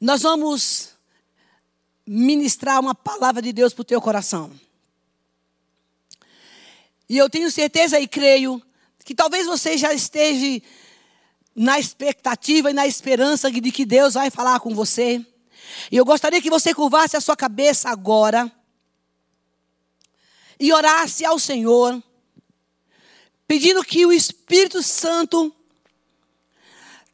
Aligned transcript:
nós 0.00 0.22
vamos 0.22 0.90
ministrar 2.06 2.80
uma 2.80 2.94
palavra 2.94 3.42
de 3.42 3.52
Deus 3.52 3.74
para 3.74 3.82
o 3.82 3.84
teu 3.84 4.00
coração. 4.00 4.50
E 7.08 7.18
eu 7.18 7.28
tenho 7.28 7.50
certeza 7.50 8.00
e 8.00 8.08
creio 8.08 8.62
que 9.04 9.14
talvez 9.14 9.46
você 9.46 9.76
já 9.76 9.92
esteja 9.92 10.62
na 11.54 11.78
expectativa 11.78 12.70
e 12.70 12.74
na 12.74 12.86
esperança 12.86 13.50
de 13.50 13.70
que 13.70 13.84
Deus 13.84 14.14
vai 14.14 14.30
falar 14.30 14.60
com 14.60 14.74
você. 14.74 15.24
E 15.90 15.96
eu 15.96 16.04
gostaria 16.04 16.40
que 16.40 16.48
você 16.48 16.72
curvasse 16.72 17.16
a 17.16 17.20
sua 17.20 17.36
cabeça 17.36 17.90
agora 17.90 18.50
e 20.58 20.72
orasse 20.72 21.24
ao 21.24 21.38
Senhor, 21.38 22.02
pedindo 23.46 23.82
que 23.82 24.06
o 24.06 24.12
Espírito 24.12 24.82
Santo 24.82 25.54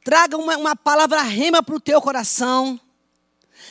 traga 0.07 0.37
uma, 0.37 0.57
uma 0.57 0.77
palavra 0.77 1.21
rema 1.21 1.65
para 1.65 1.75
o 1.75 1.81
teu 1.81 2.01
coração. 2.01 2.79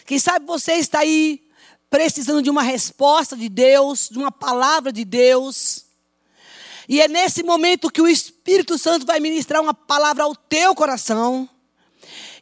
Quem 0.06 0.20
sabe 0.20 0.46
você 0.46 0.74
está 0.74 1.00
aí 1.00 1.42
precisando 1.90 2.42
de 2.42 2.50
uma 2.50 2.62
resposta 2.62 3.38
de 3.38 3.48
Deus, 3.48 4.10
de 4.12 4.18
uma 4.18 4.30
palavra 4.30 4.92
de 4.92 5.06
Deus. 5.06 5.86
E 6.90 7.00
é 7.00 7.08
nesse 7.08 7.42
momento 7.42 7.90
que 7.90 8.02
o 8.02 8.08
Espírito 8.08 8.78
Santo 8.78 9.06
vai 9.06 9.22
ministrar 9.22 9.62
uma 9.62 9.74
palavra 9.74 10.26
ao 10.26 10.36
teu 10.36 10.76
coração. 10.76 11.50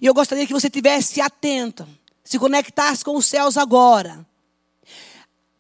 E 0.02 0.08
eu 0.08 0.14
gostaria 0.16 0.48
que 0.48 0.54
você 0.54 0.72
tivesse 0.72 1.22
atento, 1.22 1.88
se 2.24 2.40
conectasse 2.40 3.06
com 3.06 3.16
os 3.16 3.28
céus 3.28 3.58
agora. 3.58 4.26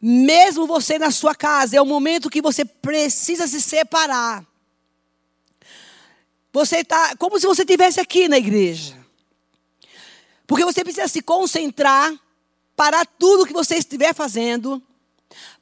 Mesmo 0.01 0.65
você 0.65 0.97
na 0.97 1.11
sua 1.11 1.35
casa, 1.35 1.77
é 1.77 1.81
o 1.81 1.85
momento 1.85 2.31
que 2.31 2.41
você 2.41 2.65
precisa 2.65 3.45
se 3.45 3.61
separar. 3.61 4.43
Você 6.53 6.77
está 6.77 7.15
como 7.17 7.39
se 7.39 7.47
você 7.47 7.63
estivesse 7.63 7.99
aqui 7.99 8.27
na 8.27 8.37
igreja. 8.37 8.95
Porque 10.45 10.63
você 10.63 10.83
precisa 10.83 11.07
se 11.07 11.21
concentrar, 11.21 12.13
parar 12.75 13.05
tudo 13.05 13.45
que 13.47 13.53
você 13.53 13.75
estiver 13.75 14.13
fazendo, 14.13 14.81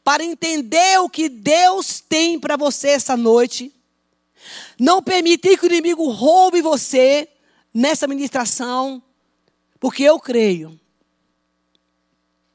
para 0.03 0.23
entender 0.23 0.99
o 0.99 1.09
que 1.09 1.29
Deus 1.29 2.01
tem 2.01 2.37
para 2.37 2.57
você 2.57 2.89
essa 2.89 3.15
noite. 3.15 3.73
Não 4.77 5.01
permitir 5.01 5.57
que 5.57 5.65
o 5.65 5.67
inimigo 5.67 6.09
roube 6.09 6.61
você 6.61 7.29
nessa 7.73 8.05
ministração, 8.05 9.01
porque 9.79 10.03
eu 10.03 10.19
creio 10.19 10.77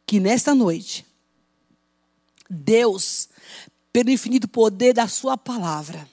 que 0.04 0.20
nesta 0.20 0.54
noite, 0.54 1.06
Deus, 2.50 3.28
pelo 3.92 4.10
infinito 4.10 4.46
poder 4.46 4.92
da 4.92 5.08
Sua 5.08 5.38
palavra, 5.38 6.08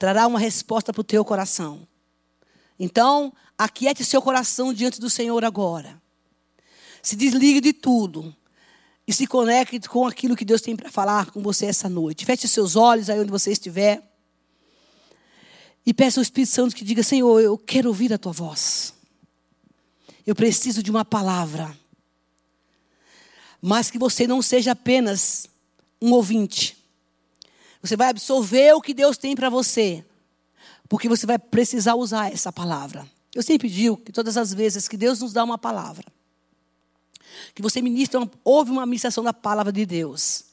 trará 0.00 0.26
uma 0.26 0.38
resposta 0.38 0.94
para 0.94 1.02
o 1.02 1.04
teu 1.04 1.22
coração. 1.22 1.86
Então, 2.78 3.30
aquiete 3.58 4.02
seu 4.02 4.22
coração 4.22 4.72
diante 4.72 4.98
do 4.98 5.10
Senhor 5.10 5.44
agora. 5.44 6.00
Se 7.02 7.14
desligue 7.14 7.60
de 7.60 7.74
tudo 7.74 8.34
e 9.06 9.12
se 9.12 9.26
conecte 9.26 9.86
com 9.90 10.06
aquilo 10.06 10.34
que 10.34 10.44
Deus 10.44 10.62
tem 10.62 10.74
para 10.74 10.90
falar 10.90 11.30
com 11.30 11.42
você 11.42 11.66
essa 11.66 11.86
noite. 11.86 12.24
Feche 12.24 12.48
seus 12.48 12.76
olhos 12.76 13.10
aí 13.10 13.20
onde 13.20 13.30
você 13.30 13.52
estiver. 13.52 14.02
E 15.84 15.92
peça 15.92 16.18
ao 16.18 16.22
Espírito 16.22 16.50
Santo 16.50 16.74
que 16.74 16.84
diga: 16.84 17.02
Senhor, 17.02 17.38
eu 17.38 17.58
quero 17.58 17.88
ouvir 17.88 18.10
a 18.10 18.18
tua 18.18 18.32
voz. 18.32 18.94
Eu 20.26 20.34
preciso 20.34 20.82
de 20.82 20.90
uma 20.90 21.04
palavra. 21.04 21.76
Mas 23.60 23.90
que 23.90 23.98
você 23.98 24.26
não 24.26 24.40
seja 24.40 24.72
apenas 24.72 25.46
um 26.00 26.12
ouvinte. 26.12 26.79
Você 27.82 27.96
vai 27.96 28.08
absorver 28.08 28.74
o 28.74 28.80
que 28.80 28.92
Deus 28.92 29.16
tem 29.16 29.34
para 29.34 29.48
você. 29.48 30.04
Porque 30.88 31.08
você 31.08 31.26
vai 31.26 31.38
precisar 31.38 31.94
usar 31.94 32.32
essa 32.32 32.52
palavra. 32.52 33.06
Eu 33.34 33.42
sempre 33.42 33.68
digo 33.68 33.96
que 33.96 34.12
todas 34.12 34.36
as 34.36 34.52
vezes 34.52 34.88
que 34.88 34.96
Deus 34.96 35.20
nos 35.20 35.32
dá 35.32 35.44
uma 35.44 35.56
palavra, 35.56 36.04
que 37.54 37.62
você 37.62 37.80
ministra, 37.80 38.28
ouve 38.44 38.70
uma 38.70 38.84
ministração 38.84 39.22
da 39.22 39.32
palavra 39.32 39.72
de 39.72 39.86
Deus, 39.86 40.44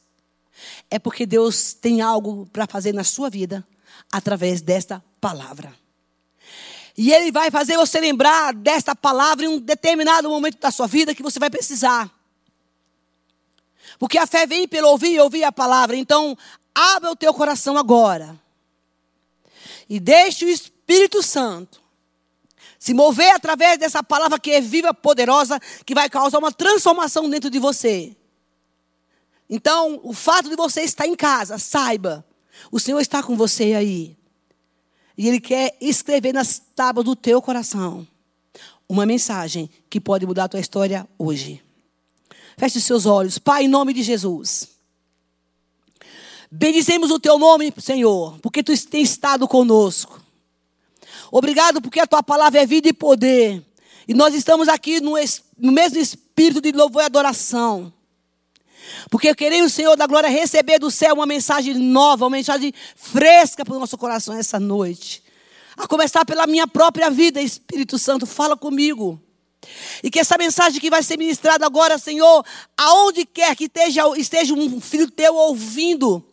é 0.89 1.00
porque 1.00 1.25
Deus 1.25 1.73
tem 1.73 2.02
algo 2.02 2.47
para 2.53 2.68
fazer 2.68 2.94
na 2.94 3.03
sua 3.03 3.29
vida 3.29 3.66
através 4.12 4.62
desta 4.62 5.03
palavra. 5.19 5.73
E 6.97 7.12
Ele 7.12 7.31
vai 7.31 7.52
fazer 7.52 7.78
você 7.78 8.00
lembrar 8.00 8.53
desta 8.53 8.96
palavra 8.96 9.46
em 9.46 9.47
um 9.47 9.59
determinado 9.59 10.29
momento 10.29 10.59
da 10.59 10.72
sua 10.72 10.88
vida 10.88 11.13
que 11.13 11.22
você 11.22 11.40
vai 11.40 11.50
precisar. 11.50 12.12
Porque 14.00 14.18
a 14.18 14.28
fé 14.28 14.46
vem 14.46 14.68
pelo 14.68 14.90
ouvir 14.90 15.13
e 15.13 15.19
ouvir 15.19 15.44
a 15.44 15.52
palavra. 15.52 15.96
Então, 15.96 16.38
abra 16.78 17.12
o 17.12 17.16
teu 17.16 17.34
coração 17.34 17.76
agora. 17.78 18.40
E 19.90 20.00
deixe 20.00 20.46
o 20.46 20.50
Espírito 20.50 21.24
Santo 21.24 21.82
se 22.78 22.94
mover 22.94 23.34
através 23.34 23.80
dessa 23.80 24.04
palavra 24.04 24.40
que 24.40 24.52
é 24.52 24.62
viva, 24.62 24.94
poderosa, 24.94 25.60
que 25.84 25.96
vai 25.96 26.08
causar 26.10 26.38
uma 26.38 26.52
transformação 26.52 27.28
dentro 27.28 27.50
de 27.50 27.58
você. 27.58 28.16
Então, 29.50 30.00
o 30.04 30.14
fato 30.14 30.50
de 30.50 30.56
você 30.56 30.82
estar 30.82 31.08
em 31.08 31.16
casa, 31.16 31.58
saiba, 31.58 32.24
o 32.72 32.80
Senhor 32.80 33.00
está 33.00 33.24
com 33.24 33.36
você 33.36 33.74
aí. 33.74 34.16
E 35.18 35.28
Ele 35.28 35.40
quer 35.40 35.76
escrever 35.82 36.34
nas 36.34 36.59
tábuas 36.76 37.06
do 37.06 37.16
teu 37.16 37.42
coração 37.42 38.08
uma 38.88 39.06
mensagem 39.06 39.70
que 39.90 40.00
pode 40.00 40.26
mudar 40.26 40.46
a 40.46 40.50
tua 40.50 40.59
história 40.59 41.08
hoje. 41.18 41.62
Feche 42.58 42.78
os 42.78 42.84
seus 42.84 43.06
olhos. 43.06 43.38
Pai, 43.38 43.64
em 43.66 43.68
nome 43.68 43.94
de 43.94 44.04
Jesus. 44.04 44.77
Bendizemos 46.52 47.12
o 47.12 47.19
teu 47.19 47.38
nome, 47.38 47.74
Senhor, 47.78 48.40
porque 48.41 48.63
tu 48.63 48.72
tens 48.88 49.09
estado 49.09 49.47
conosco. 49.47 50.22
Obrigado 51.31 51.81
porque 51.81 52.00
a 52.00 52.08
tua 52.08 52.24
palavra 52.24 52.62
é 52.62 52.66
vida 52.66 52.88
e 52.88 52.94
poder. 52.94 53.63
E 54.08 54.13
nós 54.13 54.34
estamos 54.34 54.69
aqui 54.69 55.02
no, 55.02 55.16
no 55.58 55.72
mesmo 55.72 56.00
espírito 56.00 56.62
de 56.62 56.72
louvor 56.72 57.02
e 57.02 57.06
adoração. 57.06 57.91
Porque 59.09 59.34
queremos, 59.35 59.74
Senhor 59.74 59.97
da 59.97 60.08
glória, 60.08 60.30
receber 60.30 60.80
do 60.80 60.90
céu 60.90 61.16
uma 61.16 61.25
mensagem 61.25 61.74
nova, 61.74 62.25
uma 62.25 62.38
mensagem 62.38 62.74
fresca 62.96 63.66
para 63.66 63.75
o 63.75 63.79
nosso 63.79 63.97
coração 63.97 64.34
essa 64.34 64.59
noite. 64.59 65.22
A 65.75 65.88
começar 65.88 66.25
pela 66.25 66.47
minha 66.47 66.68
própria 66.68 67.09
vida, 67.09 67.41
Espírito 67.41 68.00
Santo, 68.00 68.25
fala 68.25 68.56
comigo. 68.56 69.22
E 70.02 70.09
que 70.09 70.19
essa 70.19 70.38
mensagem 70.38 70.79
que 70.79 70.90
vai 70.90 71.03
ser 71.03 71.18
ministrada 71.18 71.66
agora, 71.66 71.97
Senhor, 71.97 72.46
aonde 72.78 73.25
quer 73.25 73.56
que 73.56 73.66
esteja, 73.66 74.03
esteja 74.18 74.53
um 74.53 74.79
filho 74.79 75.12
teu 75.12 75.35
ouvindo, 75.35 76.24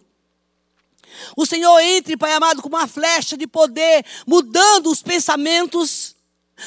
o 1.37 1.47
Senhor 1.47 1.79
entre, 1.81 2.17
Pai 2.17 2.33
amado, 2.33 2.63
com 2.63 2.69
uma 2.69 2.87
flecha 2.87 3.37
de 3.37 3.47
poder, 3.47 4.05
mudando 4.27 4.91
os 4.91 5.03
pensamentos, 5.03 6.15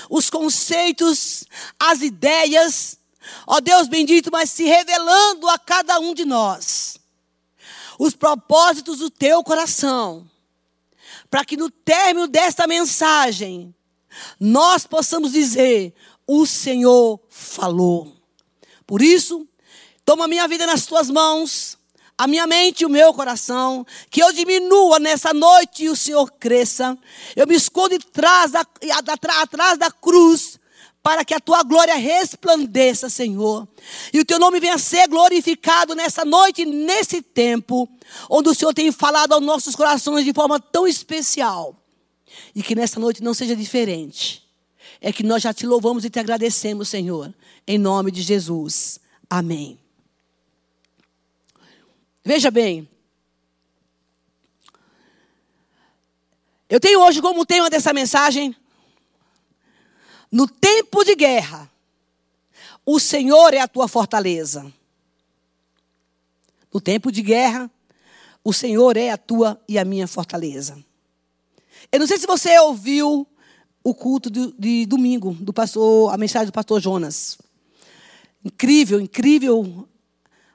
os 0.09 0.29
conceitos, 0.29 1.43
as 1.79 2.01
ideias. 2.01 2.97
Ó 3.45 3.59
Deus 3.59 3.87
bendito, 3.87 4.31
mas 4.31 4.49
se 4.49 4.63
revelando 4.65 5.49
a 5.49 5.57
cada 5.57 5.99
um 5.99 6.13
de 6.13 6.25
nós 6.25 6.97
os 7.99 8.15
propósitos 8.15 8.99
do 8.99 9.09
teu 9.09 9.43
coração, 9.43 10.29
para 11.29 11.43
que 11.43 11.57
no 11.57 11.69
término 11.69 12.27
desta 12.27 12.67
mensagem 12.67 13.73
nós 14.39 14.85
possamos 14.85 15.31
dizer: 15.31 15.93
o 16.25 16.45
Senhor 16.45 17.19
falou. 17.29 18.15
Por 18.85 19.01
isso, 19.01 19.47
toma 20.05 20.27
minha 20.27 20.47
vida 20.47 20.65
nas 20.65 20.85
tuas 20.85 21.09
mãos 21.09 21.76
a 22.17 22.25
minha 22.25 22.47
mente 22.47 22.81
e 22.81 22.85
o 22.85 22.89
meu 22.89 23.13
coração, 23.13 23.85
que 24.09 24.21
eu 24.21 24.33
diminua 24.33 24.99
nessa 24.99 25.33
noite 25.33 25.83
e 25.83 25.89
o 25.89 25.95
Senhor 25.95 26.31
cresça. 26.31 26.97
Eu 27.35 27.45
me 27.45 27.55
escondo 27.55 27.95
atrás 27.95 28.51
da, 28.51 28.65
atrás 29.41 29.77
da 29.77 29.91
cruz, 29.91 30.59
para 31.03 31.23
que 31.23 31.33
a 31.33 31.39
tua 31.39 31.61
glória 31.61 31.95
resplandeça, 31.95 33.07
Senhor. 33.07 33.67
E 34.11 34.19
o 34.19 34.25
teu 34.25 34.39
nome 34.39 34.59
venha 34.59 34.79
ser 34.79 35.07
glorificado 35.07 35.93
nessa 35.93 36.25
noite, 36.25 36.65
nesse 36.65 37.21
tempo, 37.21 37.87
onde 38.29 38.49
o 38.49 38.55
Senhor 38.55 38.73
tem 38.73 38.91
falado 38.91 39.33
aos 39.33 39.43
nossos 39.43 39.75
corações 39.75 40.25
de 40.25 40.33
forma 40.33 40.59
tão 40.59 40.87
especial. 40.87 41.75
E 42.53 42.63
que 42.63 42.75
nessa 42.75 42.99
noite 42.99 43.23
não 43.23 43.33
seja 43.33 43.55
diferente. 43.55 44.43
É 44.99 45.13
que 45.13 45.23
nós 45.23 45.43
já 45.43 45.53
te 45.53 45.67
louvamos 45.67 46.03
e 46.03 46.09
te 46.09 46.19
agradecemos, 46.19 46.89
Senhor. 46.89 47.33
Em 47.65 47.77
nome 47.77 48.09
de 48.09 48.23
Jesus. 48.23 48.99
Amém. 49.29 49.79
Veja 52.27 52.51
bem. 52.51 52.85
Eu 56.67 56.77
tenho 56.77 56.99
hoje 56.99 57.21
como 57.21 57.45
tema 57.45 57.69
dessa 57.69 57.93
mensagem. 57.93 58.53
No 60.29 60.45
tempo 60.45 61.05
de 61.05 61.15
guerra, 61.15 61.71
o 62.85 62.99
Senhor 62.99 63.53
é 63.53 63.61
a 63.61 63.67
tua 63.67 63.87
fortaleza. 63.87 64.69
No 66.73 66.81
tempo 66.81 67.13
de 67.13 67.21
guerra, 67.21 67.71
o 68.43 68.51
Senhor 68.51 68.97
é 68.97 69.09
a 69.09 69.17
tua 69.17 69.57
e 69.65 69.79
a 69.79 69.85
minha 69.85 70.05
fortaleza. 70.05 70.77
Eu 71.89 72.01
não 72.01 72.07
sei 72.07 72.17
se 72.17 72.27
você 72.27 72.59
ouviu 72.59 73.25
o 73.81 73.95
culto 73.95 74.29
de, 74.29 74.53
de 74.59 74.85
domingo 74.85 75.31
do 75.31 75.53
pastor, 75.53 76.13
a 76.13 76.17
mensagem 76.17 76.47
do 76.47 76.51
pastor 76.51 76.81
Jonas. 76.81 77.37
Incrível, 78.43 78.99
incrível 78.99 79.87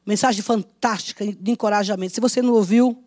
Mensagem 0.05 0.43
fantástica 0.43 1.25
de 1.25 1.51
encorajamento. 1.51 2.15
Se 2.15 2.21
você 2.21 2.43
não 2.43 2.55
ouviu, 2.55 3.03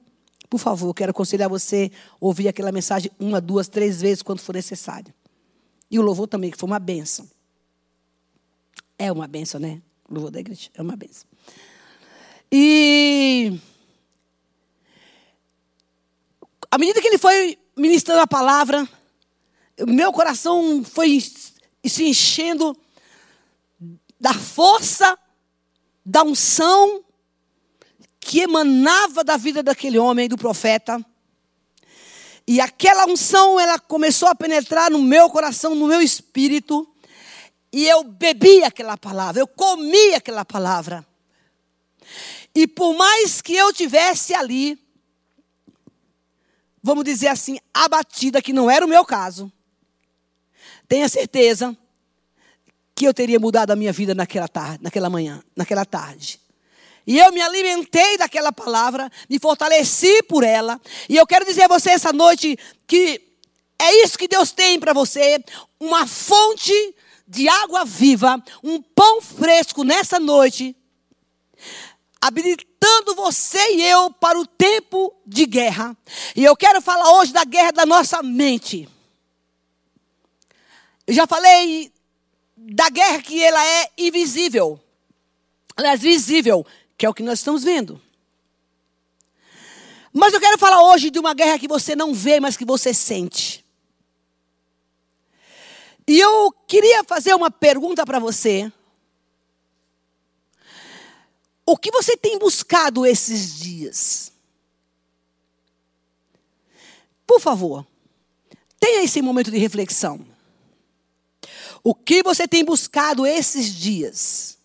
por 0.50 0.60
favor, 0.60 0.94
quero 0.94 1.12
aconselhar 1.12 1.50
você 1.50 1.92
a 1.94 2.16
ouvir 2.20 2.48
aquela 2.48 2.72
mensagem 2.72 3.12
uma, 3.20 3.42
duas, 3.42 3.68
três 3.68 4.02
vezes, 4.02 4.22
quando 4.22 4.40
for 4.40 4.56
necessário. 4.56 5.14
E 5.90 6.00
o 6.00 6.02
louvor 6.02 6.28
também, 6.28 6.52
que 6.52 6.58
foi 6.58 6.68
uma 6.68 6.80
benção. 6.80 7.30
É 8.98 9.12
uma 9.12 9.28
benção, 9.28 9.60
né? 9.60 9.82
Louvor 10.10 10.32
da 10.32 10.40
igreja. 10.40 10.70
É 10.74 10.82
uma 10.82 10.96
benção. 10.96 11.28
E. 12.52 13.60
À 16.72 16.78
medida 16.78 17.02
que 17.02 17.08
ele 17.08 17.18
foi 17.18 17.58
ministrando 17.76 18.22
a 18.22 18.28
palavra, 18.28 18.88
meu 19.88 20.14
coração 20.14 20.84
foi 20.84 21.20
se 21.20 22.04
enchendo 22.04 22.78
da 24.20 24.34
força, 24.34 25.18
da 26.06 26.24
unção 26.24 27.04
que 28.20 28.40
emanava 28.40 29.24
da 29.24 29.38
vida 29.38 29.64
daquele 29.64 29.98
homem, 29.98 30.30
do 30.30 30.38
profeta. 30.38 31.04
E 32.48 32.62
aquela 32.62 33.08
unção, 33.08 33.60
ela 33.60 33.80
começou 33.80 34.28
a 34.28 34.36
penetrar 34.36 34.92
no 34.92 35.02
meu 35.02 35.30
coração, 35.30 35.74
no 35.74 35.88
meu 35.88 36.02
espírito. 36.02 36.88
E 37.74 37.88
eu 37.88 38.04
bebi 38.04 38.64
aquela 38.64 38.96
palavra, 38.96 39.42
eu 39.42 39.48
comi 39.48 40.14
aquela 40.14 40.46
palavra. 40.46 41.06
E 42.54 42.68
por 42.68 42.96
mais 42.96 43.42
que 43.42 43.54
eu 43.54 43.74
tivesse 43.74 44.34
ali, 44.34 44.80
vamos 46.82 47.04
dizer 47.04 47.28
assim, 47.28 47.60
abatida, 47.74 48.42
que 48.42 48.54
não 48.54 48.70
era 48.70 48.86
o 48.86 48.90
meu 48.90 49.04
caso, 49.04 49.52
tenha 50.88 51.10
certeza 51.10 51.76
que 52.96 53.06
eu 53.06 53.14
teria 53.14 53.40
mudado 53.40 53.72
a 53.72 53.76
minha 53.76 53.92
vida 53.92 54.16
naquela 54.16 54.48
tarde, 54.48 54.80
naquela 54.82 55.10
manhã, 55.10 55.44
naquela 55.56 55.84
tarde. 55.84 56.40
E 57.06 57.20
eu 57.20 57.32
me 57.32 57.42
alimentei 57.42 58.18
daquela 58.18 58.52
palavra, 58.52 59.12
me 59.30 59.38
fortaleci 59.38 60.24
por 60.24 60.44
ela. 60.44 60.80
E 61.10 61.18
eu 61.18 61.28
quero 61.28 61.46
dizer 61.46 61.64
a 61.64 61.68
você 61.68 61.92
essa 61.92 62.14
noite 62.14 62.58
que 62.88 63.22
é 63.78 64.04
isso 64.04 64.18
que 64.18 64.28
Deus 64.28 64.52
tem 64.52 64.80
para 64.80 64.94
você, 64.94 65.44
uma 65.80 66.08
fonte 66.08 66.74
de 67.28 67.50
água 67.50 67.84
viva, 67.84 68.42
um 68.64 68.82
pão 68.82 69.22
fresco 69.22 69.84
nessa 69.84 70.20
noite, 70.20 70.76
habilitando 72.22 73.14
você 73.16 73.74
e 73.74 73.84
eu 73.84 74.10
para 74.12 74.40
o 74.40 74.48
tempo 74.48 75.14
de 75.28 75.46
guerra. 75.46 75.96
E 76.36 76.44
eu 76.44 76.56
quero 76.56 76.82
falar 76.82 77.20
hoje 77.20 77.34
da 77.34 77.44
guerra 77.44 77.72
da 77.72 77.86
nossa 77.86 78.24
mente. 78.24 78.88
Eu 81.06 81.14
já 81.14 81.28
falei 81.28 81.92
da 82.68 82.90
guerra 82.90 83.22
que 83.22 83.42
ela 83.44 83.64
é 83.64 83.92
invisível. 83.98 84.80
Ela 85.78 85.94
é 85.94 85.98
visível, 85.98 86.66
que 86.98 87.06
é 87.06 87.10
o 87.10 87.14
que 87.14 87.22
nós 87.22 87.40
estamos 87.40 87.64
vendo. 87.64 88.02
Mas 90.12 90.34
eu 90.34 90.40
quero 90.40 90.58
falar 90.58 90.82
hoje 90.92 91.12
de 91.12 91.20
uma 91.20 91.34
guerra 91.34 91.60
que 91.60 91.68
você 91.68 91.96
não 91.96 92.14
vê, 92.14 92.40
mas 92.40 92.58
que 92.58 92.66
você 92.66 92.94
sente. 92.94 93.64
E 96.08 96.20
eu 96.20 96.52
queria 96.68 97.04
fazer 97.04 97.34
uma 97.34 97.52
pergunta 97.52 98.06
para 98.06 98.20
você. 98.20 98.72
O 101.66 101.78
que 101.78 101.92
você 101.92 102.16
tem 102.16 102.40
buscado 102.40 103.06
esses 103.06 103.60
dias? 103.60 104.32
Por 107.28 107.42
favor, 107.42 107.86
tenha 108.80 109.04
esse 109.04 109.22
momento 109.22 109.52
de 109.52 109.58
reflexão. 109.58 110.35
O 111.88 111.94
que 111.94 112.24
você 112.24 112.48
tem 112.48 112.66
buscado 112.66 113.28
esses 113.28 113.72
dias? 113.72 114.58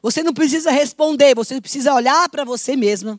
Você 0.00 0.22
não 0.22 0.32
precisa 0.32 0.70
responder, 0.70 1.34
você 1.34 1.60
precisa 1.60 1.92
olhar 1.92 2.28
para 2.28 2.44
você 2.44 2.76
mesma 2.76 3.18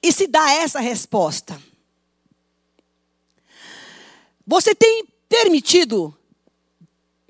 e 0.00 0.12
se 0.12 0.28
dar 0.28 0.48
essa 0.48 0.78
resposta. 0.78 1.60
Você 4.46 4.72
tem 4.72 5.08
permitido 5.28 6.16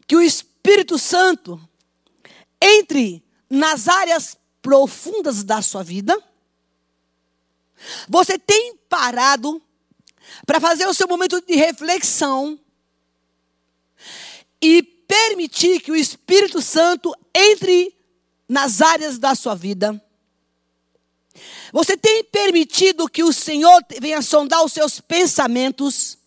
que 0.06 0.16
o 0.16 0.20
Espírito 0.20 0.98
Santo 0.98 1.58
entre 2.60 3.24
nas 3.48 3.88
áreas 3.88 4.36
profundas 4.60 5.42
da 5.42 5.62
sua 5.62 5.82
vida? 5.82 6.14
Você 8.06 8.38
tem 8.38 8.76
parado 8.86 9.62
para 10.44 10.60
fazer 10.60 10.86
o 10.86 10.92
seu 10.92 11.08
momento 11.08 11.40
de 11.40 11.54
reflexão 11.54 12.60
e 14.62 14.82
permitir 14.82 15.80
que 15.80 15.90
o 15.90 15.96
Espírito 15.96 16.60
Santo 16.60 17.14
entre 17.34 17.94
nas 18.48 18.80
áreas 18.80 19.18
da 19.18 19.34
sua 19.34 19.54
vida? 19.54 20.02
Você 21.72 21.96
tem 21.96 22.24
permitido 22.24 23.08
que 23.08 23.22
o 23.22 23.32
Senhor 23.32 23.84
venha 24.00 24.20
sondar 24.20 24.64
os 24.64 24.72
seus 24.72 25.00
pensamentos? 25.00 26.18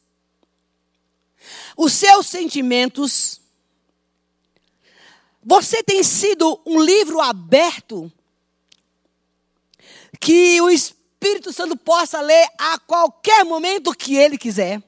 os 1.76 1.94
seus 1.94 2.28
sentimentos. 2.28 3.42
Você 5.44 5.84
tem 5.84 6.04
sido 6.04 6.62
um 6.66 6.80
livro 6.80 7.20
aberto 7.20 8.12
que 10.20 10.62
o 10.62 10.70
Espírito 10.70 11.52
Santo 11.52 11.76
possa 11.76 12.22
ler 12.22 12.48
a 12.58 12.80
qualquer 12.80 13.44
momento 13.44 13.94
que 13.94 14.16
ele 14.16 14.38
quiser. 14.38 14.82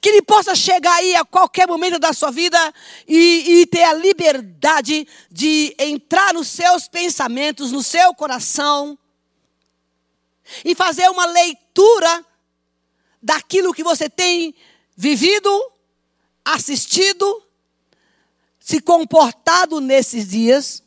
Que 0.00 0.08
ele 0.08 0.22
possa 0.22 0.54
chegar 0.54 0.94
aí 0.94 1.14
a 1.14 1.24
qualquer 1.24 1.66
momento 1.66 1.98
da 1.98 2.12
sua 2.12 2.30
vida 2.30 2.58
e, 3.06 3.60
e 3.60 3.66
ter 3.66 3.82
a 3.82 3.92
liberdade 3.92 5.06
de 5.30 5.74
entrar 5.78 6.34
nos 6.34 6.48
seus 6.48 6.88
pensamentos, 6.88 7.72
no 7.72 7.82
seu 7.82 8.14
coração 8.14 8.98
e 10.64 10.74
fazer 10.74 11.08
uma 11.10 11.26
leitura 11.26 12.24
daquilo 13.22 13.74
que 13.74 13.82
você 13.82 14.08
tem 14.08 14.54
vivido, 14.96 15.72
assistido, 16.44 17.42
se 18.60 18.80
comportado 18.80 19.80
nesses 19.80 20.28
dias. 20.28 20.82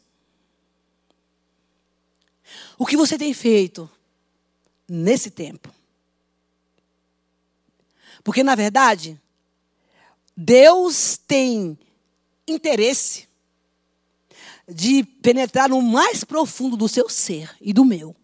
O 2.78 2.86
que 2.86 2.98
você 2.98 3.18
tem 3.18 3.34
feito 3.34 3.90
nesse 4.88 5.30
tempo? 5.30 5.74
Porque, 8.24 8.44
na 8.44 8.56
verdade, 8.56 9.20
Deus 10.36 11.18
tem 11.28 11.78
interesse 12.48 13.28
de 14.68 15.04
penetrar 15.04 15.70
no 15.70 15.82
mais 15.82 16.24
profundo 16.24 16.78
do 16.78 16.88
seu 16.88 17.10
ser 17.10 17.56
e 17.60 17.74
do 17.74 17.84
meu, 17.84 18.16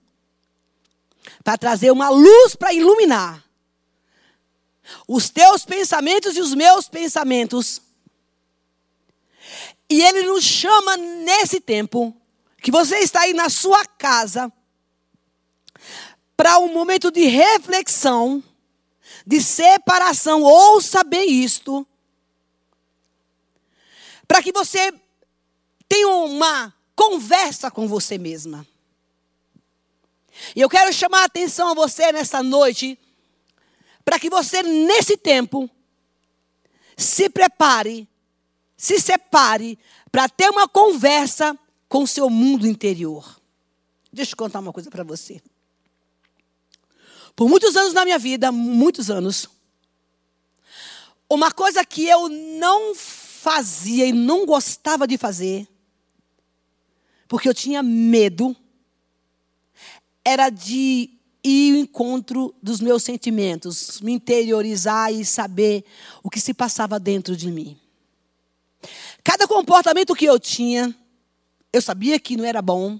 para 1.44 1.58
trazer 1.58 1.92
uma 1.92 2.10
luz 2.10 2.56
para 2.56 2.74
iluminar 2.74 3.44
os 5.08 5.30
teus 5.30 5.66
pensamentos 5.66 6.38
e 6.38 6.42
os 6.42 6.54
meus 6.54 6.88
pensamentos. 6.88 7.82
E 9.90 10.02
Ele 10.02 10.24
nos 10.24 10.44
chama 10.44 10.98
nesse 10.98 11.60
tempo, 11.60 12.16
que 12.62 12.72
você 12.72 13.00
está 13.00 13.22
aí 13.22 13.34
na 13.34 13.50
sua 13.50 13.86
casa, 13.86 14.52
para 16.36 16.60
um 16.60 16.74
momento 16.74 17.12
de 17.12 17.26
reflexão, 17.26 18.44
de 19.26 19.42
separação. 19.42 20.44
Ouça 20.44 21.04
bem 21.04 21.30
isto. 21.30 21.86
Para 24.28 24.42
que 24.42 24.52
você 24.52 24.94
tenha 25.88 26.08
uma 26.10 26.74
conversa 26.96 27.70
com 27.70 27.88
você 27.88 28.18
mesma. 28.18 28.66
E 30.56 30.62
eu 30.62 30.70
quero 30.70 30.92
chamar 30.92 31.22
a 31.22 31.26
atenção 31.26 31.70
a 31.70 31.74
você 31.74 32.12
nessa 32.12 32.44
noite 32.44 33.00
para 34.04 34.20
que 34.20 34.30
você, 34.30 34.62
nesse 34.62 35.18
tempo, 35.18 35.70
se 36.96 37.28
prepare, 37.28 38.08
se 38.78 39.00
separe 39.00 39.80
para 40.12 40.30
ter 40.30 40.50
uma 40.50 40.68
conversa 40.68 41.58
com 41.90 42.04
o 42.04 42.08
seu 42.08 42.30
mundo 42.30 42.68
interior. 42.68 43.42
Deixa 44.14 44.34
eu 44.34 44.38
contar 44.38 44.60
uma 44.60 44.72
coisa 44.72 44.92
para 44.92 45.04
você. 45.04 45.42
Por 47.36 47.50
muitos 47.50 47.76
anos 47.76 47.94
na 47.94 48.06
minha 48.06 48.18
vida, 48.18 48.52
muitos 48.52 49.10
anos, 49.10 49.50
uma 51.30 51.52
coisa 51.52 51.84
que 51.84 52.08
eu 52.08 52.30
não 52.30 52.96
fazia 52.96 54.06
e 54.06 54.14
não 54.14 54.46
gostava 54.46 55.08
de 55.08 55.18
fazer, 55.18 55.68
porque 57.28 57.50
eu 57.50 57.54
tinha 57.54 57.84
medo, 57.84 58.56
era 60.24 60.50
de 60.50 61.10
ir 61.44 61.74
ao 61.74 61.80
encontro 61.80 62.56
dos 62.62 62.80
meus 62.80 63.04
sentimentos, 63.04 64.02
me 64.02 64.14
interiorizar 64.14 65.14
e 65.14 65.26
saber 65.26 65.84
o 66.24 66.30
que 66.30 66.40
se 66.40 66.54
passava 66.54 67.00
dentro 67.00 67.36
de 67.36 67.52
mim. 67.52 67.78
Cada 69.24 69.48
comportamento 69.48 70.16
que 70.16 70.26
eu 70.26 70.40
tinha, 70.40 70.96
eu 71.74 71.82
sabia 71.82 72.20
que 72.20 72.38
não 72.38 72.46
era 72.46 72.62
bom, 72.62 73.00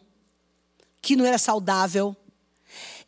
que 1.02 1.16
não 1.16 1.26
era 1.26 1.38
saudável. 1.38 2.16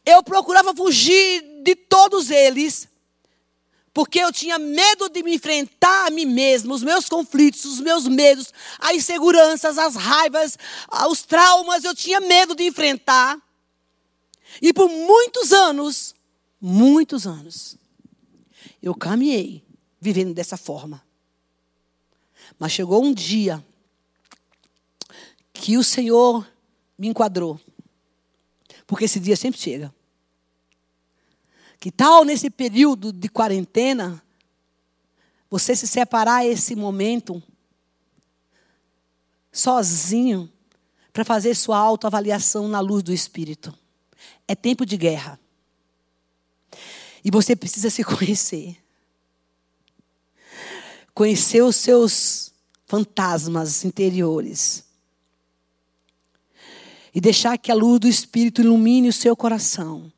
Eu 0.10 0.24
procurava 0.24 0.74
fugir 0.74 1.44
de 1.64 1.76
todos 1.76 2.30
eles, 2.32 2.88
porque 3.94 4.18
eu 4.20 4.32
tinha 4.32 4.58
medo 4.58 5.10
de 5.10 5.22
me 5.22 5.36
enfrentar 5.36 6.08
a 6.08 6.10
mim 6.10 6.24
mesmo, 6.24 6.74
os 6.74 6.82
meus 6.82 7.10
conflitos, 7.10 7.66
os 7.66 7.82
meus 7.82 8.08
medos, 8.08 8.54
as 8.80 8.96
inseguranças, 8.96 9.78
as 9.78 9.96
raivas, 9.98 10.58
os 11.10 11.24
traumas, 11.24 11.84
eu 11.84 11.94
tinha 11.94 12.22
medo 12.22 12.56
de 12.56 12.64
enfrentar. 12.64 13.38
E 14.62 14.72
por 14.72 14.88
muitos 14.88 15.52
anos, 15.52 16.16
muitos 16.62 17.28
anos, 17.28 17.76
eu 18.82 18.96
caminhei 18.96 19.62
vivendo 20.00 20.34
dessa 20.34 20.56
forma. 20.56 21.04
Mas 22.58 22.72
chegou 22.72 23.04
um 23.04 23.14
dia 23.14 23.62
que 25.52 25.78
o 25.78 25.84
Senhor 25.84 26.48
me 26.98 27.10
enquadrou. 27.10 27.60
Porque 28.88 29.04
esse 29.04 29.20
dia 29.20 29.36
sempre 29.36 29.60
chega. 29.60 29.94
Que 31.88 31.92
tal 31.92 32.26
nesse 32.26 32.50
período 32.50 33.14
de 33.14 33.30
quarentena 33.30 34.22
você 35.50 35.74
se 35.74 35.88
separar 35.88 36.46
esse 36.46 36.76
momento 36.76 37.42
sozinho 39.54 40.52
para 41.14 41.24
fazer 41.24 41.56
sua 41.56 41.78
autoavaliação 41.78 42.68
na 42.68 42.82
luz 42.82 43.02
do 43.04 43.14
Espírito? 43.14 43.74
É 44.46 44.54
tempo 44.54 44.86
de 44.86 44.98
guerra. 44.98 45.40
E 47.24 47.32
você 47.32 47.56
precisa 47.56 47.90
se 47.90 48.04
conhecer. 48.04 48.78
Conhecer 51.14 51.64
os 51.64 51.78
seus 51.78 52.52
fantasmas 52.86 53.86
interiores. 53.86 54.84
E 57.16 57.22
deixar 57.22 57.58
que 57.58 57.72
a 57.72 57.76
luz 57.76 58.02
do 58.02 58.10
Espírito 58.10 58.60
ilumine 58.60 59.08
o 59.08 59.14
seu 59.14 59.38
coração. 59.38 60.12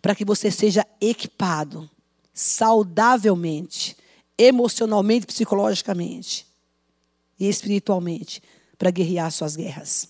Para 0.00 0.14
que 0.14 0.24
você 0.24 0.50
seja 0.50 0.86
equipado 1.00 1.88
saudavelmente, 2.32 3.96
emocionalmente, 4.38 5.26
psicologicamente 5.26 6.46
e 7.38 7.48
espiritualmente 7.48 8.42
para 8.78 8.90
guerrear 8.90 9.30
suas 9.30 9.56
guerras. 9.56 10.08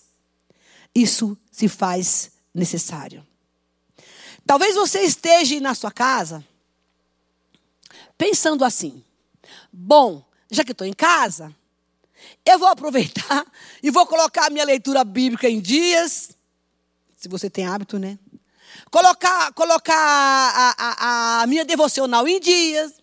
Isso 0.94 1.36
se 1.50 1.68
faz 1.68 2.30
necessário. 2.54 3.26
Talvez 4.46 4.74
você 4.74 5.00
esteja 5.00 5.60
na 5.60 5.74
sua 5.74 5.90
casa 5.90 6.44
pensando 8.16 8.64
assim: 8.64 9.02
bom, 9.72 10.24
já 10.50 10.64
que 10.64 10.72
estou 10.72 10.86
em 10.86 10.92
casa, 10.92 11.54
eu 12.44 12.58
vou 12.58 12.68
aproveitar 12.68 13.46
e 13.82 13.90
vou 13.90 14.06
colocar 14.06 14.46
a 14.46 14.50
minha 14.50 14.64
leitura 14.64 15.04
bíblica 15.04 15.48
em 15.48 15.60
dias. 15.60 16.30
Se 17.16 17.28
você 17.28 17.50
tem 17.50 17.66
hábito, 17.66 17.98
né? 17.98 18.18
Colocar, 18.90 19.52
colocar 19.52 19.94
a, 19.96 20.74
a, 20.78 21.42
a 21.42 21.46
minha 21.46 21.64
devocional 21.64 22.26
em 22.26 22.40
dias. 22.40 22.94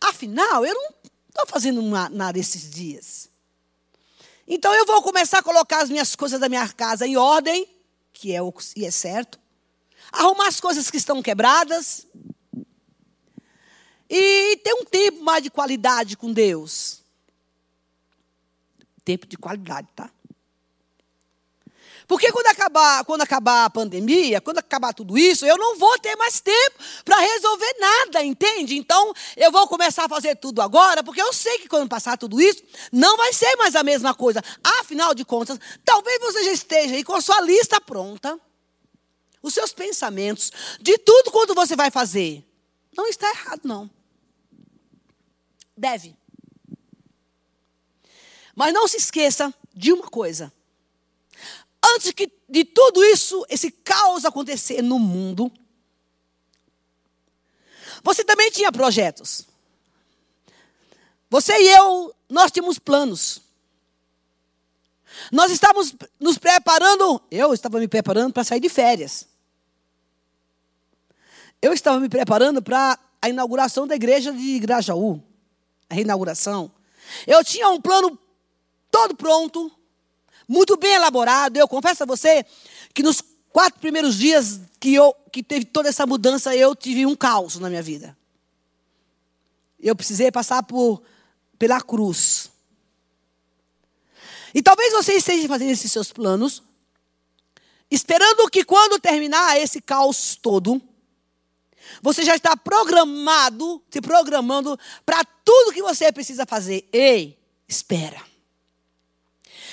Afinal, 0.00 0.64
eu 0.64 0.74
não 0.74 0.90
estou 1.28 1.46
fazendo 1.46 1.82
nada 1.82 2.38
esses 2.38 2.70
dias. 2.70 3.28
Então 4.46 4.72
eu 4.74 4.86
vou 4.86 5.02
começar 5.02 5.40
a 5.40 5.42
colocar 5.42 5.82
as 5.82 5.90
minhas 5.90 6.14
coisas 6.14 6.38
da 6.38 6.48
minha 6.48 6.68
casa 6.68 7.06
em 7.06 7.16
ordem, 7.16 7.68
que 8.12 8.32
é, 8.32 8.40
o, 8.40 8.54
e 8.76 8.84
é 8.84 8.90
certo 8.90 9.38
arrumar 10.12 10.48
as 10.48 10.60
coisas 10.60 10.90
que 10.90 10.96
estão 10.96 11.22
quebradas 11.22 12.06
e 14.08 14.56
ter 14.58 14.72
um 14.74 14.84
tempo 14.84 15.22
mais 15.22 15.42
de 15.42 15.50
qualidade 15.50 16.16
com 16.16 16.32
Deus. 16.32 17.02
Tempo 19.04 19.26
de 19.26 19.36
qualidade, 19.36 19.88
tá? 19.94 20.10
Porque 22.06 22.30
quando 22.30 22.46
acabar, 22.46 23.04
quando 23.04 23.22
acabar 23.22 23.64
a 23.64 23.70
pandemia, 23.70 24.40
quando 24.40 24.58
acabar 24.58 24.94
tudo 24.94 25.18
isso, 25.18 25.44
eu 25.44 25.58
não 25.58 25.76
vou 25.76 25.98
ter 25.98 26.14
mais 26.16 26.40
tempo 26.40 26.76
para 27.04 27.18
resolver 27.18 27.74
nada, 27.80 28.24
entende? 28.24 28.76
Então, 28.76 29.12
eu 29.36 29.50
vou 29.50 29.66
começar 29.66 30.04
a 30.04 30.08
fazer 30.08 30.36
tudo 30.36 30.62
agora, 30.62 31.02
porque 31.02 31.20
eu 31.20 31.32
sei 31.32 31.58
que 31.58 31.68
quando 31.68 31.88
passar 31.88 32.16
tudo 32.16 32.40
isso, 32.40 32.62
não 32.92 33.16
vai 33.16 33.32
ser 33.32 33.56
mais 33.56 33.74
a 33.74 33.82
mesma 33.82 34.14
coisa. 34.14 34.40
Afinal 34.80 35.14
de 35.14 35.24
contas, 35.24 35.58
talvez 35.84 36.20
você 36.20 36.44
já 36.44 36.52
esteja 36.52 36.94
aí 36.94 37.02
com 37.02 37.14
a 37.14 37.20
sua 37.20 37.40
lista 37.40 37.80
pronta 37.80 38.38
os 39.46 39.54
seus 39.54 39.72
pensamentos, 39.72 40.50
de 40.80 40.98
tudo 40.98 41.30
quanto 41.30 41.54
você 41.54 41.76
vai 41.76 41.88
fazer. 41.88 42.44
Não 42.96 43.06
está 43.06 43.30
errado, 43.30 43.60
não. 43.62 43.88
Deve. 45.76 46.16
Mas 48.56 48.74
não 48.74 48.88
se 48.88 48.96
esqueça 48.96 49.54
de 49.72 49.92
uma 49.92 50.08
coisa. 50.08 50.52
Antes 51.94 52.12
que 52.12 52.30
de 52.48 52.64
tudo 52.64 53.04
isso, 53.04 53.44
esse 53.48 53.70
caos 53.70 54.24
acontecer 54.24 54.82
no 54.82 54.98
mundo, 54.98 55.52
você 58.02 58.24
também 58.24 58.50
tinha 58.50 58.72
projetos. 58.72 59.46
Você 61.28 61.52
e 61.52 61.68
eu, 61.68 62.14
nós 62.28 62.50
tínhamos 62.50 62.78
planos. 62.78 63.40
Nós 65.32 65.50
estávamos 65.50 65.94
nos 66.20 66.38
preparando, 66.38 67.20
eu 67.30 67.52
estava 67.52 67.78
me 67.78 67.88
preparando 67.88 68.32
para 68.32 68.44
sair 68.44 68.60
de 68.60 68.68
férias. 68.68 69.26
Eu 71.60 71.72
estava 71.72 71.98
me 71.98 72.08
preparando 72.08 72.62
para 72.62 72.98
a 73.20 73.28
inauguração 73.28 73.86
da 73.86 73.96
igreja 73.96 74.32
de 74.32 74.58
Grajaú, 74.58 75.22
a 75.88 75.94
reinauguração. 75.94 76.70
Eu 77.26 77.42
tinha 77.42 77.68
um 77.70 77.80
plano 77.80 78.18
todo 78.90 79.16
pronto, 79.16 79.70
muito 80.48 80.76
bem 80.76 80.94
elaborado. 80.94 81.56
Eu 81.56 81.68
confesso 81.68 82.02
a 82.02 82.06
você 82.06 82.44
que 82.94 83.02
nos 83.02 83.22
quatro 83.52 83.80
primeiros 83.80 84.16
dias 84.16 84.60
que, 84.78 84.94
eu, 84.94 85.14
que 85.32 85.42
teve 85.42 85.64
toda 85.64 85.88
essa 85.88 86.06
mudança, 86.06 86.54
eu 86.54 86.74
tive 86.74 87.06
um 87.06 87.16
caos 87.16 87.56
na 87.56 87.68
minha 87.68 87.82
vida. 87.82 88.16
Eu 89.80 89.96
precisei 89.96 90.30
passar 90.30 90.62
por, 90.62 91.02
pela 91.58 91.80
cruz. 91.80 92.50
E 94.54 94.62
talvez 94.62 94.92
você 94.92 95.14
esteja 95.14 95.46
fazendo 95.48 95.70
esses 95.70 95.90
seus 95.92 96.12
planos, 96.12 96.62
esperando 97.90 98.48
que 98.50 98.64
quando 98.64 98.98
terminar 98.98 99.58
esse 99.60 99.80
caos 99.80 100.36
todo, 100.36 100.80
você 102.02 102.24
já 102.24 102.34
está 102.34 102.56
programado, 102.56 103.82
se 103.90 104.00
programando 104.00 104.78
para 105.04 105.24
tudo 105.44 105.72
que 105.72 105.82
você 105.82 106.10
precisa 106.10 106.46
fazer. 106.46 106.88
Ei, 106.92 107.38
espera. 107.68 108.35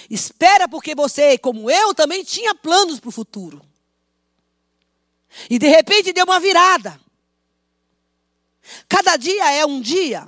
Espera 0.09 0.67
porque 0.67 0.95
você, 0.95 1.37
como 1.37 1.69
eu, 1.69 1.93
também 1.93 2.23
tinha 2.23 2.53
planos 2.55 2.99
para 2.99 3.09
o 3.09 3.11
futuro. 3.11 3.61
E 5.49 5.57
de 5.57 5.67
repente 5.67 6.13
deu 6.13 6.25
uma 6.25 6.39
virada. 6.39 6.99
Cada 8.87 9.17
dia 9.17 9.51
é 9.51 9.65
um 9.65 9.81
dia. 9.81 10.27